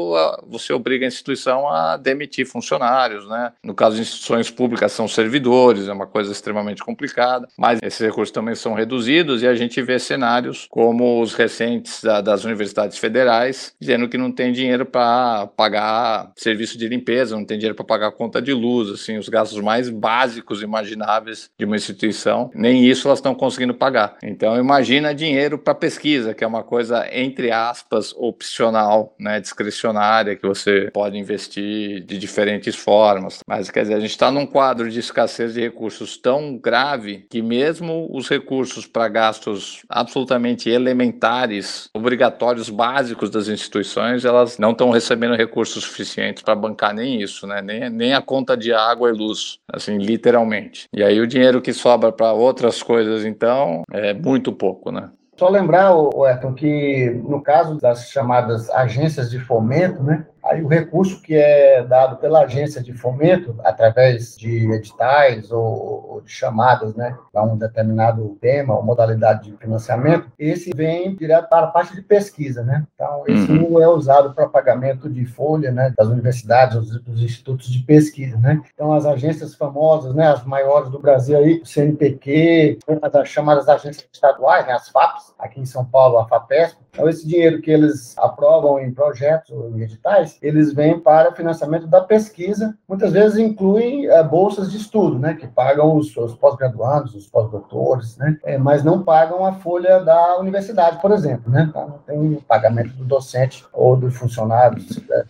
você 0.47 0.73
obriga 0.73 1.07
a 1.07 1.09
instituição 1.09 1.69
a 1.69 1.97
demitir 1.97 2.47
funcionários, 2.47 3.29
né? 3.29 3.53
No 3.63 3.75
caso 3.75 3.97
de 3.97 4.03
instituições 4.03 4.51
públicas, 4.51 4.93
são 4.93 5.07
servidores, 5.07 5.89
é 5.89 5.93
uma 5.93 6.07
coisa 6.07 6.33
extremamente 6.33 6.83
complicada, 6.83 7.49
mas 7.57 7.79
esses 7.83 8.01
recursos 8.01 8.33
também 8.33 8.55
são 8.55 8.75
reduzidos 8.75 9.43
e 9.43 9.47
a 9.47 9.55
gente 9.55 9.81
vê 9.81 9.99
cenários 9.99 10.67
como 10.69 11.21
os 11.23 11.35
recentes 11.35 12.03
da, 12.03 12.21
das 12.21 12.45
universidades 12.45 12.99
federais, 12.99 13.75
dizendo 13.81 14.09
que 14.09 14.19
não 14.19 14.33
tem 14.33 14.53
dinheiro 14.53 14.85
para 14.85 15.47
pagar 15.57 16.33
serviço 16.37 16.77
de 16.77 16.89
limpeza, 16.89 17.37
não 17.37 17.45
tem 17.45 17.59
dinheiro 17.59 17.77
para 17.77 17.85
pagar 17.85 18.13
conta 18.13 18.43
de 18.43 18.53
luz, 18.53 18.91
assim, 18.91 19.17
os 19.17 19.29
gastos 19.29 19.61
mais 19.61 19.89
básicos 19.89 20.63
imagináveis 20.63 21.51
de 21.59 21.65
uma 21.65 21.77
instituição, 21.77 22.51
nem 22.55 22.85
isso 22.85 23.09
elas 23.09 23.19
estão 23.19 23.35
conseguindo 23.35 23.75
pagar. 23.75 23.94
Então, 24.23 24.59
imagina 24.59 25.15
dinheiro 25.15 25.59
para 25.59 25.75
pesquisa 25.75 25.95
pesquisa, 25.95 26.35
que 26.35 26.45
é 26.45 26.47
uma 26.47 26.63
coisa, 26.63 27.07
entre 27.13 27.51
aspas, 27.51 28.13
opcional, 28.17 29.15
né, 29.19 29.41
discricionária, 29.41 30.37
que 30.37 30.47
você 30.47 30.91
pode 30.93 31.17
investir 31.17 32.05
de 32.05 32.19
diferentes 32.19 32.75
formas. 32.75 33.41
Mas, 33.47 33.71
quer 33.71 33.83
dizer, 33.83 33.95
a 33.95 34.01
gente 34.01 34.11
está 34.11 34.31
num 34.31 34.47
quadro 34.47 34.91
de 34.91 34.99
escassez 34.99 35.55
de 35.55 35.61
recursos 35.61 36.17
tão 36.17 36.57
grave 36.57 37.27
que 37.31 37.41
mesmo 37.41 38.09
os 38.13 38.29
recursos 38.29 38.87
para 38.87 39.09
gastos 39.09 39.83
absolutamente 39.89 40.69
elementares, 40.69 41.89
obrigatórios, 41.95 42.69
básicos 42.69 43.31
das 43.31 43.49
instituições, 43.49 44.25
elas 44.25 44.59
não 44.59 44.73
estão 44.73 44.91
recebendo 44.91 45.37
recursos 45.37 45.85
suficientes 45.85 46.43
para 46.43 46.55
bancar 46.55 46.95
nem 46.95 47.23
isso, 47.23 47.47
né, 47.47 47.63
nem, 47.63 47.89
nem 47.89 48.15
a 48.15 48.21
conta 48.21 48.57
de 48.57 48.73
água 48.73 49.09
e 49.09 49.13
luz, 49.13 49.59
assim, 49.73 49.97
literalmente. 49.99 50.87
E 50.93 51.03
aí 51.03 51.21
o 51.21 51.27
dinheiro 51.27 51.63
que 51.63 51.73
sobra 51.73 52.13
para 52.13 52.33
outras 52.33 52.83
coisas, 52.83 53.25
então, 53.25 53.83
é 53.93 54.15
muito 54.15 54.53
pouco, 54.53 54.91
né? 54.91 55.11
Só 55.37 55.49
lembrar, 55.49 55.93
Ayrton, 55.93 56.55
que 56.55 57.11
no 57.25 57.43
caso 57.43 57.77
das 57.79 58.09
chamadas 58.11 58.71
agências 58.71 59.31
de 59.31 59.41
fomento, 59.41 60.03
né, 60.03 60.27
Aí 60.45 60.63
o 60.63 60.69
recurso 60.69 61.23
que 61.23 61.35
é 61.35 61.83
dado 61.83 62.17
pela 62.17 62.43
agência 62.43 62.83
de 62.83 62.93
fomento, 62.93 63.57
através 63.65 64.37
de 64.37 64.71
editais 64.73 65.51
ou, 65.51 66.13
ou 66.13 66.21
de 66.21 66.31
chamadas, 66.31 66.95
né, 66.95 67.17
para 67.33 67.43
um 67.43 67.57
determinado 67.57 68.37
tema 68.41 68.77
ou 68.77 68.83
modalidade 68.83 69.51
de 69.51 69.57
financiamento, 69.57 70.31
esse 70.39 70.71
vem 70.75 71.17
direto 71.17 71.49
para 71.49 71.67
a 71.67 71.71
parte 71.71 71.95
de 71.95 72.03
pesquisa, 72.03 72.63
né? 72.63 72.87
Então, 72.95 73.25
esse 73.27 73.51
uhum. 73.51 73.81
é 73.81 73.89
usado 73.89 74.35
para 74.35 74.49
pagamento 74.49 75.09
de 75.09 75.25
folha, 75.25 75.73
né, 75.73 75.95
das 75.97 76.09
universidades, 76.09 76.77
dos, 76.77 77.01
dos, 77.01 77.23
institutos 77.23 77.69
de 77.69 77.83
pesquisa, 77.83 78.37
né? 78.39 78.61
Então, 78.75 78.93
as 78.93 79.07
agências 79.07 79.55
famosas, 79.55 80.15
né, 80.15 80.29
as 80.29 80.45
maiores 80.45 80.91
do 80.91 80.99
Brasil 80.99 81.39
aí, 81.39 81.61
o 81.63 81.67
CNPq, 81.67 82.79
as 83.03 83.29
chamadas 83.29 83.69
agências 83.69 84.07
estaduais, 84.13 84.67
né, 84.67 84.75
as 84.75 84.91
FAPs, 84.91 85.35
aqui 85.39 85.61
em 85.61 85.67
São 85.67 85.85
Paulo, 85.85 86.19
a 86.19 86.29
FAPESP, 86.29 86.85
então, 86.95 87.09
esse 87.09 87.27
dinheiro 87.27 87.61
que 87.61 87.73
eles 87.73 88.17
aprovam 88.45 88.79
em 88.79 88.93
projetos 88.93 89.51
ou 89.51 89.71
em 89.71 89.81
editais, 89.81 90.39
eles 90.43 90.73
vêm 90.73 91.01
para 91.01 91.33
financiamento 91.33 91.87
da 91.87 92.03
pesquisa. 92.03 92.77
Muitas 92.87 93.13
vezes 93.13 93.39
incluem 93.39 94.07
é, 94.07 94.23
bolsas 94.23 94.71
de 94.71 94.77
estudo, 94.77 95.19
né, 95.19 95.35
que 95.35 95.47
pagam 95.47 95.97
os, 95.97 96.15
os 96.17 96.35
pós-graduandos, 96.35 97.15
os 97.15 97.27
pós-doutores, 97.27 98.17
né, 98.19 98.39
é, 98.45 98.59
mas 98.59 98.85
não 98.85 99.03
pagam 99.03 99.45
a 99.45 99.55
folha 99.55 100.01
da 100.01 100.39
universidade, 100.39 101.01
por 101.01 101.11
exemplo. 101.11 101.51
Né, 101.51 101.67
então, 101.69 101.89
não 101.89 101.99
tem 101.99 102.35
pagamento 102.47 102.95
do 102.95 103.05
docente 103.05 103.65
ou 103.73 103.97
do 103.97 104.11
funcionário 104.11 104.79
é, 105.11 105.25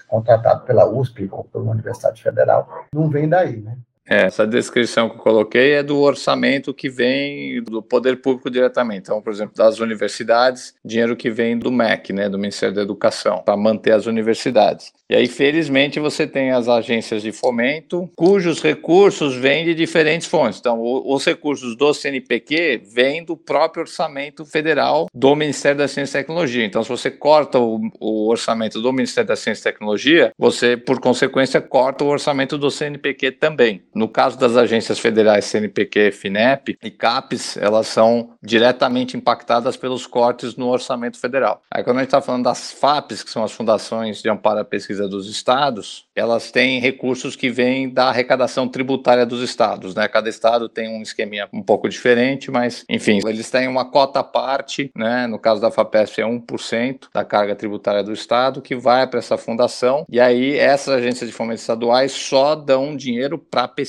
pela 0.67 0.87
USP 0.87 1.29
ou 1.31 1.45
pela 1.45 1.71
Universidade 1.71 2.23
Federal. 2.23 2.69
Não 2.93 3.09
vem 3.09 3.29
daí. 3.29 3.61
Né. 3.61 3.77
É, 4.09 4.25
essa 4.25 4.47
descrição 4.47 5.09
que 5.09 5.17
eu 5.17 5.21
coloquei 5.21 5.73
é 5.73 5.83
do 5.83 5.99
orçamento 5.99 6.75
que 6.75 6.91
vem 6.91 7.63
do 7.63 7.83
poder 7.83 8.21
público 8.21 8.51
diretamente. 8.51 9.03
Então, 9.03 9.23
por 9.23 9.33
exemplo, 9.33 9.55
das 9.57 9.81
universidades, 9.81 10.75
dinheiro 10.85 11.17
que 11.17 11.31
vem 11.31 11.59
do 11.59 11.73
MEC, 11.73 12.13
né, 12.13 12.29
do 12.29 12.39
Ministério 12.39 12.75
da 12.75 12.83
Educação, 12.83 13.43
para 13.45 13.57
manter 13.57 13.93
as 13.93 14.07
universidades. 14.07 14.93
E 15.09 15.15
aí, 15.15 15.27
felizmente, 15.27 16.01
você 16.01 16.27
tem 16.27 16.51
as 16.51 16.67
agências 16.67 17.23
de 17.23 17.31
fomento, 17.31 18.11
cujos 18.17 18.63
recursos 18.63 19.37
vêm 19.37 19.65
de 19.65 19.75
diferentes 19.75 20.27
fontes. 20.27 20.59
Então, 20.59 20.81
os 20.81 21.25
recursos 21.25 21.77
do 21.77 21.93
CNPq 21.93 22.83
vêm 22.85 23.23
do 23.23 23.37
próprio 23.37 23.83
orçamento 23.83 24.47
federal 24.47 25.07
do 25.15 25.37
Ministério 25.37 25.79
da 25.79 25.89
Ciência 25.89 26.19
e 26.19 26.23
Tecnologia. 26.23 26.65
Então, 26.65 26.83
se 26.83 26.89
você 26.89 27.11
corta 27.11 27.59
o, 27.59 27.81
o 28.01 28.29
orçamento 28.29 28.81
do 28.81 28.93
Ministério 28.93 29.29
da 29.29 29.37
Ciência 29.37 29.69
e 29.69 29.73
Tecnologia, 29.73 30.33
você, 30.39 30.77
por 30.77 30.99
consequência, 30.99 31.61
corta 31.61 32.03
o 32.03 32.09
orçamento 32.09 32.57
do 32.57 32.71
CNPq 32.71 33.33
também. 33.33 33.83
No 33.95 34.09
caso 34.09 34.37
das 34.37 34.57
agências 34.57 34.99
federais 34.99 35.45
CNPq, 35.45 36.11
FINEP 36.11 36.77
e 36.83 36.91
CAPES, 36.91 37.57
elas 37.57 37.87
são 37.87 38.31
diretamente 38.43 39.17
impactadas 39.17 39.77
pelos 39.77 40.05
cortes 40.05 40.57
no 40.57 40.69
orçamento 40.69 41.19
federal. 41.19 41.63
Aí, 41.71 41.85
quando 41.85 41.99
a 41.99 42.01
gente 42.01 42.09
está 42.09 42.21
falando 42.21 42.45
das 42.45 42.73
FAPES, 42.73 43.23
que 43.23 43.31
são 43.31 43.45
as 43.45 43.53
fundações 43.53 44.21
de 44.21 44.29
amparo 44.29 44.61
à 44.61 44.65
pesquisa 44.65 45.09
dos 45.09 45.31
estados, 45.31 46.07
elas 46.15 46.51
têm 46.51 46.81
recursos 46.81 47.37
que 47.37 47.51
vêm 47.51 47.89
da 47.89 48.09
arrecadação 48.09 48.67
tributária 48.67 49.25
dos 49.25 49.41
estados, 49.43 49.95
né? 49.95 50.09
Cada 50.09 50.29
estado 50.29 50.69
tem 50.69 50.89
um 50.89 51.01
esqueminha 51.01 51.49
um 51.53 51.63
pouco 51.63 51.89
diferente, 51.89 52.51
mas, 52.51 52.85
enfim, 52.89 53.21
eles 53.25 53.49
têm 53.49 53.69
uma 53.69 53.85
cota 53.85 54.21
à 54.21 54.25
parte, 54.25 54.91
né? 54.97 55.29
No 55.29 55.39
caso 55.39 55.61
da 55.61 55.71
FAPESP 55.71 56.21
é 56.21 56.25
1% 56.25 57.09
da 57.15 57.25
carga 57.25 57.55
tributária 57.55 58.03
do 58.03 58.13
estado 58.13 58.61
que 58.61 58.75
vai 58.75 59.07
para 59.07 59.21
essa 59.21 59.37
fundação, 59.37 60.05
e 60.09 60.19
aí 60.19 60.57
essas 60.57 60.95
agências 60.95 61.31
de 61.31 61.35
fomento 61.37 61.61
estaduais 61.61 62.11
só 62.11 62.57
dão 62.57 62.97
dinheiro 62.97 63.39
para 63.39 63.69
pesquisa 63.69 63.84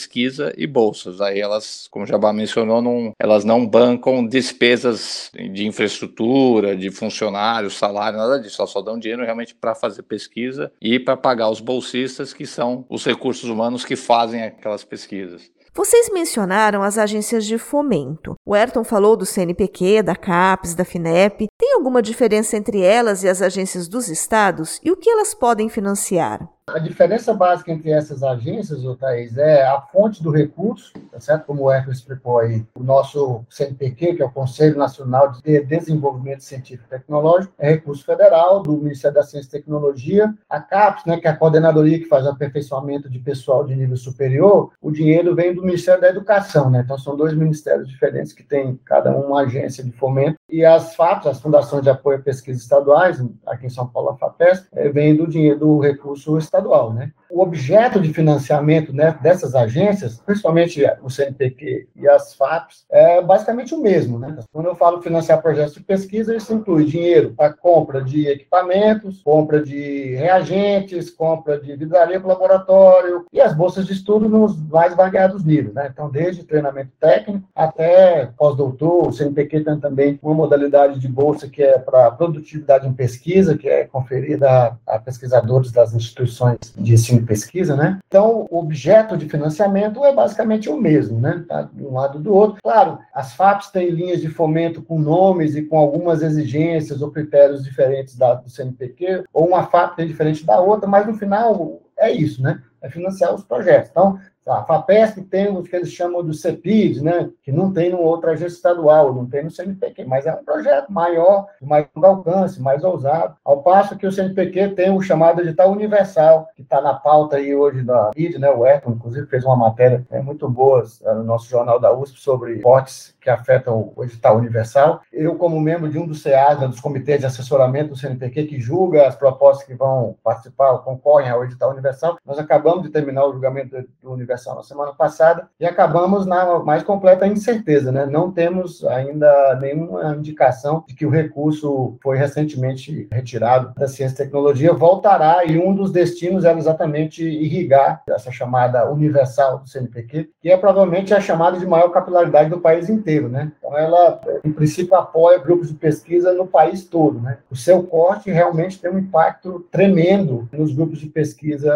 e 0.57 0.67
bolsas. 0.67 1.21
Aí 1.21 1.39
elas, 1.39 1.87
como 1.89 2.05
Jabá 2.05 2.33
mencionou, 2.33 2.81
não, 2.81 3.11
elas 3.19 3.43
não 3.43 3.65
bancam 3.65 4.25
despesas 4.25 5.31
de 5.33 5.65
infraestrutura, 5.65 6.75
de 6.75 6.91
funcionários, 6.91 7.77
salário, 7.77 8.17
nada 8.17 8.39
disso. 8.39 8.61
Elas 8.61 8.71
só 8.71 8.81
dão 8.81 8.99
dinheiro 8.99 9.23
realmente 9.23 9.55
para 9.55 9.75
fazer 9.75 10.03
pesquisa 10.03 10.71
e 10.81 10.99
para 10.99 11.17
pagar 11.17 11.49
os 11.49 11.59
bolsistas, 11.59 12.33
que 12.33 12.45
são 12.45 12.85
os 12.89 13.05
recursos 13.05 13.49
humanos 13.49 13.85
que 13.85 13.95
fazem 13.95 14.43
aquelas 14.43 14.83
pesquisas. 14.83 15.55
Vocês 15.77 16.09
mencionaram 16.09 16.81
as 16.81 16.97
agências 16.97 17.45
de 17.45 17.57
fomento. 17.57 18.35
O 18.45 18.53
Ayrton 18.53 18.85
falou 18.85 19.17
do 19.17 19.25
CNPq, 19.25 20.01
da 20.01 20.15
CAPES, 20.15 20.73
da 20.73 20.85
FINEP. 20.85 21.47
Tem 21.57 21.73
alguma 21.73 22.01
diferença 22.01 22.55
entre 22.55 22.79
elas 22.79 23.23
e 23.23 23.27
as 23.27 23.41
agências 23.41 23.89
dos 23.89 24.07
estados? 24.07 24.79
E 24.81 24.89
o 24.89 24.95
que 24.95 25.09
elas 25.09 25.33
podem 25.33 25.67
financiar? 25.67 26.49
A 26.67 26.79
diferença 26.79 27.31
básica 27.31 27.71
entre 27.71 27.91
essas 27.91 28.23
agências, 28.23 28.81
Thaís, 28.97 29.37
é 29.37 29.63
a 29.67 29.79
fonte 29.79 30.23
do 30.23 30.31
recurso, 30.31 30.91
tá 31.11 31.19
certo? 31.19 31.45
Como 31.45 31.63
o 31.63 31.71
Eco 31.71 31.91
explicou 31.91 32.39
aí, 32.39 32.65
o 32.73 32.83
nosso 32.83 33.45
CNPq, 33.47 34.15
que 34.15 34.23
é 34.23 34.25
o 34.25 34.31
Conselho 34.31 34.75
Nacional 34.75 35.31
de 35.31 35.61
Desenvolvimento 35.61 36.43
Científico 36.43 36.87
e 36.87 36.97
Tecnológico, 36.97 37.53
é 37.59 37.69
recurso 37.69 38.03
federal 38.03 38.63
do 38.63 38.77
Ministério 38.77 39.13
da 39.13 39.21
Ciência 39.21 39.47
e 39.47 39.51
Tecnologia. 39.51 40.33
A 40.49 40.59
CAPES, 40.59 41.05
né, 41.05 41.17
que 41.19 41.27
é 41.27 41.29
a 41.29 41.37
coordenadoria 41.37 41.99
que 41.99 42.09
faz 42.09 42.25
o 42.25 42.29
aperfeiçoamento 42.29 43.11
de 43.11 43.19
pessoal 43.19 43.63
de 43.63 43.75
nível 43.75 43.95
superior, 43.95 44.71
o 44.81 44.91
dinheiro 44.91 45.35
vem 45.35 45.53
do 45.53 45.63
Ministério 45.63 46.01
da 46.01 46.09
Educação, 46.09 46.71
né? 46.71 46.81
Então 46.83 46.97
são 46.97 47.15
dois 47.15 47.35
ministérios 47.35 47.87
diferentes 47.87 48.33
que 48.33 48.41
têm 48.41 48.79
cada 48.83 49.15
um 49.15 49.27
uma 49.27 49.41
agência 49.41 49.83
de 49.83 49.91
fomento. 49.91 50.39
E 50.55 50.63
as 50.63 50.95
FAPs, 50.95 51.27
as 51.27 51.41
Fundações 51.41 51.83
de 51.83 51.89
Apoio 51.89 52.17
à 52.17 52.21
Pesquisa 52.21 52.57
Estaduais, 52.57 53.21
aqui 53.45 53.65
em 53.65 53.69
São 53.69 53.85
Paulo, 53.85 54.11
a 54.11 54.15
FAPES, 54.15 54.65
é, 54.71 54.87
vem 54.87 55.13
do 55.13 55.27
dinheiro 55.27 55.59
do 55.59 55.79
recurso 55.79 56.37
estadual, 56.37 56.93
né? 56.93 57.11
O 57.29 57.41
objeto 57.41 57.99
de 57.99 58.13
financiamento 58.13 58.93
né, 58.93 59.17
dessas 59.21 59.55
agências, 59.55 60.19
principalmente 60.25 60.83
o 61.01 61.09
CNPq 61.09 61.87
e 61.95 62.07
as 62.07 62.33
FAPs, 62.35 62.85
é 62.89 63.21
basicamente 63.21 63.73
o 63.73 63.81
mesmo, 63.81 64.19
né? 64.19 64.37
Quando 64.51 64.67
eu 64.67 64.75
falo 64.75 65.01
financiar 65.01 65.41
projetos 65.41 65.73
de 65.73 65.83
pesquisa, 65.83 66.35
isso 66.35 66.53
inclui 66.53 66.85
dinheiro 66.85 67.33
para 67.35 67.53
compra 67.53 68.01
de 68.01 68.27
equipamentos, 68.27 69.21
compra 69.23 69.61
de 69.61 70.15
reagentes, 70.15 71.09
compra 71.09 71.59
de 71.59 71.75
vidraria 71.75 72.19
para 72.19 72.29
laboratório 72.29 73.25
e 73.31 73.41
as 73.41 73.53
bolsas 73.53 73.85
de 73.85 73.93
estudo 73.93 74.29
nos 74.29 74.61
mais 74.69 74.95
variados 74.95 75.43
níveis, 75.43 75.73
né? 75.73 75.89
Então, 75.91 76.09
desde 76.09 76.43
treinamento 76.43 76.91
técnico 76.99 77.47
até 77.55 78.29
pós-doutor, 78.37 79.07
o 79.07 79.11
CNPq 79.11 79.61
tem 79.61 79.79
também 79.79 80.19
uma 80.21 80.33
modalidade 80.33 80.99
de 80.99 81.07
bolsa 81.07 81.47
que 81.47 81.63
é 81.63 81.77
para 81.77 82.11
produtividade 82.11 82.87
em 82.87 82.93
pesquisa, 82.93 83.57
que 83.57 83.67
é 83.67 83.85
conferida 83.85 84.77
a, 84.85 84.99
pesquisadores 84.99 85.71
das 85.71 85.93
instituições 85.93 86.57
de 86.75 86.93
ensino 86.93 87.14
pesquisa, 87.23 87.75
né? 87.75 87.99
Então, 88.07 88.47
o 88.49 88.59
objeto 88.59 89.17
de 89.17 89.29
financiamento 89.29 90.03
é 90.03 90.13
basicamente 90.13 90.69
o 90.69 90.77
mesmo, 90.77 91.19
né? 91.19 91.43
Tá 91.47 91.63
de 91.63 91.83
um 91.83 91.93
lado 91.93 92.19
do 92.19 92.33
outro. 92.33 92.59
Claro, 92.63 92.99
as 93.13 93.33
FAPs 93.33 93.69
têm 93.71 93.89
linhas 93.89 94.21
de 94.21 94.29
fomento 94.29 94.81
com 94.81 94.99
nomes 94.99 95.55
e 95.55 95.63
com 95.63 95.77
algumas 95.77 96.21
exigências 96.21 97.01
ou 97.01 97.11
critérios 97.11 97.63
diferentes 97.63 98.15
da, 98.15 98.35
do 98.35 98.49
CNPq, 98.49 99.23
ou 99.33 99.47
uma 99.47 99.67
FAP 99.67 99.95
tem 99.95 100.07
diferente 100.07 100.45
da 100.45 100.59
outra, 100.59 100.87
mas 100.87 101.05
no 101.05 101.13
final 101.13 101.81
é 101.97 102.11
isso, 102.11 102.41
né? 102.41 102.61
É 102.81 102.89
financiar 102.89 103.33
os 103.33 103.43
projetos. 103.43 103.89
Então, 103.89 104.19
a 104.47 104.63
FAPESP 104.63 105.23
tem 105.23 105.47
o 105.47 105.63
que 105.63 105.75
eles 105.75 105.91
chamam 105.91 106.23
do 106.23 106.33
CEPID, 106.33 107.01
né, 107.01 107.29
que 107.41 107.51
não 107.51 107.73
tem 107.73 107.91
em 107.91 107.95
outra 107.95 108.31
agência 108.31 108.55
estadual, 108.55 109.13
não 109.13 109.25
tem 109.25 109.43
no 109.43 109.49
CNPq, 109.49 110.05
mas 110.05 110.25
é 110.25 110.33
um 110.33 110.43
projeto 110.43 110.91
maior, 110.91 111.47
de 111.59 111.67
mais 111.67 111.87
alcance, 111.95 112.61
mais 112.61 112.83
ousado. 112.83 113.35
Ao 113.43 113.63
passo 113.63 113.97
que 113.97 114.05
o 114.05 114.11
CNPq 114.11 114.69
tem 114.69 114.91
o 114.91 115.01
chamado 115.01 115.41
edital 115.41 115.71
universal, 115.71 116.47
que 116.55 116.61
está 116.61 116.79
na 116.79 116.93
pauta 116.93 117.37
aí 117.37 117.55
hoje 117.55 117.81
da 117.81 118.11
mídia, 118.15 118.37
né, 118.37 118.49
o 118.51 118.65
Eco, 118.65 118.91
inclusive, 118.91 119.25
fez 119.27 119.43
uma 119.43 119.55
matéria 119.55 120.05
é, 120.11 120.21
muito 120.21 120.47
boa 120.47 120.83
é, 121.03 121.13
no 121.13 121.23
nosso 121.23 121.49
jornal 121.49 121.79
da 121.79 121.91
USP 121.91 122.19
sobre 122.19 122.59
portes 122.59 123.14
que 123.25 123.29
afetam 123.31 123.91
o 123.95 124.03
edital 124.03 124.37
universal. 124.37 125.01
Eu, 125.11 125.35
como 125.35 125.59
membro 125.59 125.89
de 125.89 125.97
um 125.97 126.05
dos 126.05 126.21
CAs, 126.21 126.59
né, 126.59 126.67
dos 126.67 126.79
comitês 126.79 127.19
de 127.19 127.25
assessoramento 127.25 127.89
do 127.89 127.97
CNPq, 127.97 128.45
que 128.45 128.59
julga 128.59 129.07
as 129.07 129.15
propostas 129.15 129.65
que 129.65 129.73
vão 129.73 130.15
participar, 130.23 130.77
concorrem 130.79 131.31
ao 131.31 131.43
edital 131.43 131.71
universal, 131.71 132.19
nós 132.23 132.37
acabamos 132.37 132.83
de 132.83 132.89
terminar 132.89 133.25
o 133.25 133.33
julgamento 133.33 133.75
do 134.01 134.11
universal 134.11 134.55
na 134.55 134.61
semana 134.61 134.93
passada 134.93 135.49
e 135.59 135.65
acabamos 135.65 136.27
na 136.27 136.59
mais 136.59 136.83
completa 136.83 137.25
incerteza, 137.25 137.91
né? 137.91 138.05
Não 138.05 138.31
temos 138.31 138.85
ainda 138.85 139.57
nenhuma 139.59 140.15
indicação 140.15 140.83
de 140.87 140.93
que 140.93 141.05
o 141.05 141.09
recurso 141.09 141.97
foi 142.03 142.17
recentemente 142.17 143.07
retirado 143.11 143.73
da 143.75 143.87
ciência 143.87 144.13
e 144.13 144.25
tecnologia, 144.25 144.71
voltará 144.71 145.43
e 145.45 145.57
um 145.57 145.73
dos 145.73 145.91
destinos 145.91 146.45
era 146.45 146.59
exatamente 146.59 147.23
irrigar 147.23 148.03
essa 148.07 148.31
chamada 148.31 148.87
universal 148.91 149.59
do 149.59 149.67
CNPq, 149.67 150.29
que 150.39 150.51
é 150.51 150.57
provavelmente 150.57 151.11
a 151.11 151.19
chamada 151.19 151.57
de 151.57 151.65
maior 151.65 151.89
capilaridade 151.89 152.51
do 152.51 152.61
país 152.61 152.87
inteiro, 152.87 153.14
né? 153.21 153.51
Então 153.57 153.77
ela, 153.77 154.21
em 154.43 154.51
princípio, 154.51 154.95
apoia 154.95 155.39
grupos 155.39 155.69
de 155.69 155.75
pesquisa 155.75 156.33
no 156.33 156.47
país 156.47 156.83
todo, 156.85 157.19
né? 157.19 157.39
O 157.49 157.55
seu 157.55 157.83
corte 157.83 158.29
realmente 158.29 158.79
tem 158.79 158.91
um 158.91 158.99
impacto 158.99 159.65
tremendo 159.71 160.47
nos 160.51 160.73
grupos 160.73 160.99
de 160.99 161.07
pesquisa 161.07 161.73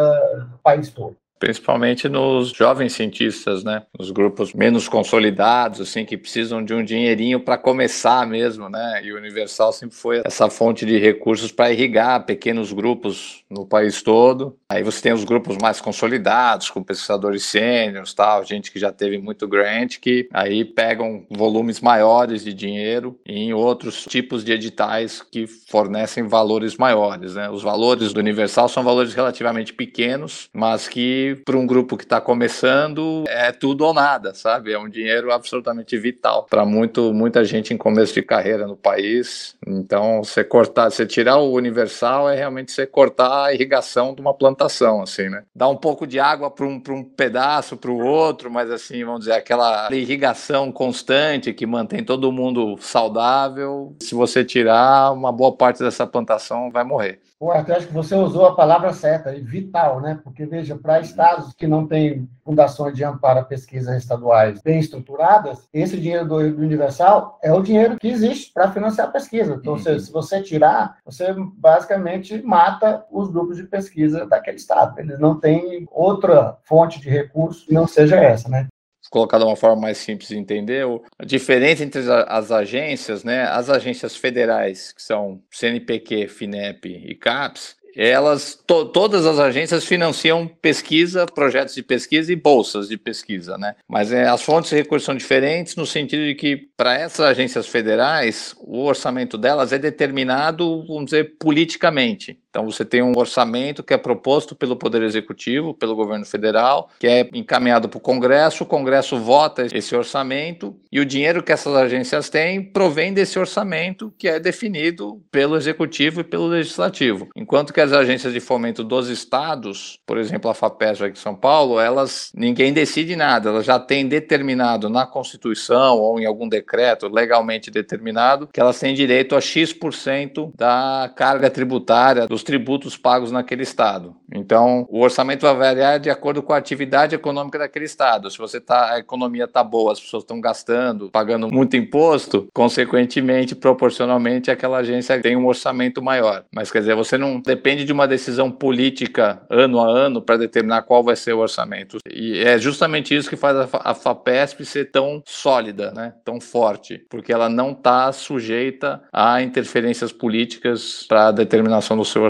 do 0.51 0.57
país 0.59 0.89
todo 0.89 1.15
principalmente 1.39 2.09
nos 2.09 2.49
jovens 2.49 2.93
cientistas, 2.93 3.63
né? 3.63 3.83
Nos 3.97 4.11
grupos 4.11 4.53
menos 4.53 4.89
consolidados, 4.89 5.79
assim, 5.79 6.03
que 6.03 6.17
precisam 6.17 6.63
de 6.63 6.73
um 6.73 6.83
dinheirinho 6.83 7.39
para 7.39 7.57
começar 7.57 8.27
mesmo, 8.27 8.69
né? 8.69 9.01
E 9.03 9.13
o 9.13 9.17
Universal 9.17 9.71
sempre 9.71 9.95
foi 9.95 10.21
essa 10.25 10.49
fonte 10.49 10.85
de 10.85 10.99
recursos 10.99 11.51
para 11.51 11.71
irrigar 11.71 12.25
pequenos 12.25 12.73
grupos 12.73 13.45
no 13.49 13.65
país 13.65 14.01
todo. 14.01 14.58
Aí 14.71 14.83
você 14.83 15.01
tem 15.01 15.11
os 15.11 15.23
grupos 15.23 15.57
mais 15.59 15.81
consolidados, 15.81 16.69
com 16.69 16.83
pesquisadores 16.83 17.43
sêniores, 17.43 18.13
tal, 18.13 18.45
gente 18.45 18.71
que 18.71 18.77
já 18.77 18.91
teve 18.91 19.17
muito 19.17 19.47
grant, 19.47 19.97
que 19.97 20.29
aí 20.31 20.63
pegam 20.63 21.25
volumes 21.27 21.81
maiores 21.81 22.43
de 22.43 22.53
dinheiro 22.53 23.19
em 23.25 23.51
outros 23.51 24.03
tipos 24.03 24.43
de 24.43 24.51
editais 24.51 25.23
que 25.23 25.47
fornecem 25.47 26.27
valores 26.27 26.77
maiores, 26.77 27.33
né? 27.33 27.49
Os 27.49 27.63
valores 27.63 28.13
do 28.13 28.19
Universal 28.19 28.69
são 28.69 28.83
valores 28.83 29.15
relativamente 29.15 29.73
pequenos, 29.73 30.51
mas 30.53 30.87
que 30.87 31.41
para 31.43 31.57
um 31.57 31.65
grupo 31.65 31.97
que 31.97 32.03
está 32.03 32.21
começando 32.21 33.23
é 33.27 33.51
tudo 33.51 33.83
ou 33.83 33.93
nada, 33.93 34.35
sabe? 34.35 34.71
É 34.71 34.77
um 34.77 34.87
dinheiro 34.87 35.31
absolutamente 35.31 35.97
vital 35.97 36.45
para 36.47 36.63
muito 36.63 37.11
muita 37.11 37.43
gente 37.43 37.73
em 37.73 37.77
começo 37.77 38.13
de 38.13 38.21
carreira 38.21 38.67
no 38.67 38.77
país. 38.77 39.55
Então, 39.65 40.23
você 40.23 40.43
cortar, 40.43 40.91
você 40.91 41.07
tirar 41.07 41.37
o 41.37 41.53
universal 41.53 42.29
é 42.29 42.35
realmente 42.35 42.71
você 42.71 42.85
cortar 42.85 43.45
a 43.45 43.53
irrigação 43.53 44.13
de 44.13 44.21
uma 44.21 44.31
plantação, 44.59 45.01
assim, 45.01 45.29
né? 45.29 45.43
Dá 45.55 45.67
um 45.69 45.77
pouco 45.77 46.05
de 46.05 46.19
água 46.19 46.51
para 46.51 46.65
um, 46.65 46.81
um 46.89 47.03
pedaço, 47.03 47.77
para 47.77 47.89
o 47.89 47.97
outro, 47.97 48.51
mas 48.51 48.69
assim, 48.69 49.03
vamos 49.05 49.21
dizer, 49.21 49.33
aquela 49.33 49.87
irrigação 49.93 50.71
constante 50.71 51.53
que 51.53 51.65
mantém 51.65 52.03
todo 52.03 52.31
mundo 52.31 52.77
saudável. 52.79 53.95
Se 54.01 54.13
você 54.13 54.43
tirar, 54.43 55.13
uma 55.13 55.31
boa 55.31 55.55
parte 55.55 55.79
dessa 55.79 56.05
plantação 56.05 56.69
vai 56.69 56.83
morrer. 56.83 57.21
Pô, 57.39 57.53
eu 57.53 57.75
acho 57.75 57.87
que 57.87 57.93
você 57.93 58.15
usou 58.15 58.47
a 58.47 58.55
palavra 58.55 58.91
certa, 58.91 59.31
vital, 59.31 60.01
né? 60.01 60.19
Porque, 60.21 60.45
veja, 60.45 60.75
para 60.75 60.99
estados 60.99 61.53
que 61.53 61.65
não 61.65 61.87
têm 61.87 62.27
fundações 62.43 62.93
de 62.93 63.03
amparo 63.03 63.39
a 63.39 63.45
pesquisas 63.45 63.95
estaduais 63.95 64.61
bem 64.61 64.79
estruturadas, 64.79 65.65
esse 65.71 65.97
dinheiro 65.97 66.27
do, 66.27 66.35
Universal 66.35 67.39
é 67.41 67.53
o 67.53 67.61
dinheiro 67.61 67.97
que 67.97 68.09
existe 68.09 68.51
para 68.51 68.71
financiar 68.71 69.07
a 69.07 69.11
pesquisa. 69.11 69.53
Então, 69.53 69.73
uhum. 69.73 69.79
se, 69.79 69.99
se, 70.01 70.11
você 70.11 70.41
tirar, 70.41 70.97
você 71.05 71.33
basicamente 71.55 72.41
mata 72.41 73.05
os 73.09 73.29
grupos 73.29 73.55
de 73.55 73.63
pesquisa 73.63 74.25
daquela 74.25 74.49
naquele 74.49 74.57
estado. 74.57 74.99
Eles 74.99 75.19
não 75.19 75.39
têm 75.39 75.87
outra 75.91 76.57
fonte 76.63 76.99
de 76.99 77.09
recurso 77.09 77.65
que 77.65 77.73
não 77.73 77.87
seja 77.87 78.15
essa, 78.17 78.49
né? 78.49 78.67
Colocar 79.09 79.37
de 79.37 79.43
uma 79.45 79.55
forma 79.55 79.81
mais 79.81 79.97
simples 79.97 80.29
de 80.29 80.37
entender, 80.37 80.85
a 81.17 81.25
diferença 81.25 81.83
entre 81.83 82.01
as 82.27 82.51
agências, 82.51 83.23
né, 83.23 83.43
as 83.43 83.69
agências 83.69 84.15
federais, 84.15 84.91
que 84.91 85.01
são 85.01 85.41
CNPq, 85.51 86.27
FINEP 86.27 86.87
e 86.87 87.15
CAPES, 87.15 87.79
elas, 87.95 88.55
to, 88.67 88.85
todas 88.85 89.25
as 89.25 89.39
agências 89.39 89.83
financiam 89.83 90.47
pesquisa, 90.47 91.25
projetos 91.25 91.75
de 91.75 91.83
pesquisa 91.83 92.31
e 92.31 92.35
bolsas 92.35 92.87
de 92.87 92.97
pesquisa, 92.97 93.57
né? 93.57 93.75
Mas 93.87 94.11
é, 94.11 94.27
as 94.27 94.41
fontes 94.41 94.69
de 94.69 94.75
recursos 94.77 95.05
são 95.05 95.15
diferentes 95.15 95.75
no 95.75 95.85
sentido 95.85 96.25
de 96.25 96.35
que, 96.35 96.69
para 96.77 96.93
essas 96.93 97.21
agências 97.21 97.67
federais, 97.67 98.55
o 98.59 98.85
orçamento 98.85 99.37
delas 99.37 99.73
é 99.73 99.77
determinado, 99.77 100.85
vamos 100.87 101.05
dizer, 101.05 101.35
politicamente. 101.39 102.39
Então, 102.49 102.65
você 102.65 102.83
tem 102.83 103.01
um 103.03 103.15
orçamento 103.15 103.83
que 103.83 103.93
é 103.93 103.97
proposto 103.97 104.55
pelo 104.55 104.75
Poder 104.75 105.03
Executivo, 105.03 105.73
pelo 105.73 105.95
governo 105.95 106.25
federal, 106.25 106.89
que 106.99 107.07
é 107.07 107.29
encaminhado 107.33 107.87
para 107.87 107.97
o 107.97 108.01
Congresso, 108.01 108.63
o 108.63 108.67
Congresso 108.67 109.17
vota 109.17 109.67
esse 109.71 109.95
orçamento 109.95 110.75
e 110.91 110.99
o 110.99 111.05
dinheiro 111.05 111.43
que 111.43 111.51
essas 111.51 111.75
agências 111.75 112.29
têm 112.29 112.63
provém 112.63 113.13
desse 113.13 113.37
orçamento 113.37 114.11
que 114.17 114.27
é 114.27 114.39
definido 114.39 115.21
pelo 115.31 115.55
Executivo 115.55 116.21
e 116.21 116.23
pelo 116.23 116.47
Legislativo. 116.47 117.29
Enquanto 117.35 117.71
que 117.71 117.81
as 117.81 117.93
agências 117.93 118.33
de 118.33 118.39
fomento 118.39 118.83
dos 118.83 119.09
estados, 119.09 119.99
por 120.05 120.17
exemplo, 120.17 120.49
a 120.49 120.55
FAPES 120.55 121.03
aqui 121.03 121.19
em 121.19 121.21
São 121.21 121.35
Paulo, 121.35 121.79
elas 121.79 122.31
ninguém 122.33 122.73
decide 122.73 123.15
nada, 123.15 123.49
elas 123.49 123.65
já 123.65 123.79
têm 123.79 124.07
determinado 124.07 124.89
na 124.89 125.05
Constituição 125.05 125.97
ou 125.97 126.19
em 126.19 126.25
algum 126.25 126.49
decreto 126.49 127.07
legalmente 127.07 127.69
determinado 127.69 128.47
que 128.51 128.59
elas 128.59 128.79
têm 128.79 128.95
direito 128.95 129.35
a 129.35 129.41
X% 129.41 130.51
da 130.55 131.11
carga 131.15 131.49
tributária 131.49 132.27
do 132.27 132.39
os 132.39 132.43
tributos 132.49 132.97
pagos 132.97 133.31
naquele 133.31 133.61
estado. 133.61 134.15
Então, 134.33 134.87
o 134.89 135.01
orçamento 135.01 135.43
vai 135.43 135.55
variar 135.55 135.99
de 135.99 136.09
acordo 136.09 136.41
com 136.41 136.51
a 136.51 136.57
atividade 136.57 137.13
econômica 137.13 137.59
daquele 137.59 137.85
estado. 137.85 138.31
Se 138.31 138.39
você 138.39 138.59
tá, 138.59 138.93
a 138.93 138.97
economia 138.97 139.43
está 139.43 139.63
boa, 139.63 139.91
as 139.91 139.99
pessoas 139.99 140.23
estão 140.23 140.41
gastando, 140.41 141.11
pagando 141.11 141.47
muito 141.51 141.77
imposto, 141.77 142.47
consequentemente, 142.51 143.53
proporcionalmente, 143.53 144.49
aquela 144.49 144.79
agência 144.79 145.21
tem 145.21 145.37
um 145.37 145.45
orçamento 145.45 146.01
maior. 146.01 146.43
Mas 146.51 146.71
quer 146.71 146.79
dizer, 146.79 146.95
você 146.95 147.19
não 147.19 147.39
depende 147.39 147.85
de 147.85 147.93
uma 147.93 148.07
decisão 148.07 148.49
política 148.49 149.43
ano 149.47 149.79
a 149.79 149.87
ano 149.87 150.19
para 150.19 150.37
determinar 150.37 150.81
qual 150.81 151.03
vai 151.03 151.15
ser 151.15 151.33
o 151.33 151.39
orçamento. 151.39 151.99
E 152.11 152.39
é 152.39 152.57
justamente 152.57 153.15
isso 153.15 153.29
que 153.29 153.35
faz 153.35 153.69
a 153.71 153.93
FAPESP 153.93 154.65
ser 154.65 154.85
tão 154.85 155.21
sólida, 155.23 155.91
né? 155.91 156.15
tão 156.25 156.41
forte, 156.41 157.05
porque 157.11 157.31
ela 157.31 157.47
não 157.47 157.73
está 157.73 158.11
sujeita 158.11 159.03
a 159.13 159.39
interferências 159.43 160.11
políticas 160.11 161.05
para 161.07 161.27
a 161.27 161.31
determinação 161.31 161.95
do 161.95 162.03
seu 162.03 162.23
orçamento. 162.23 162.28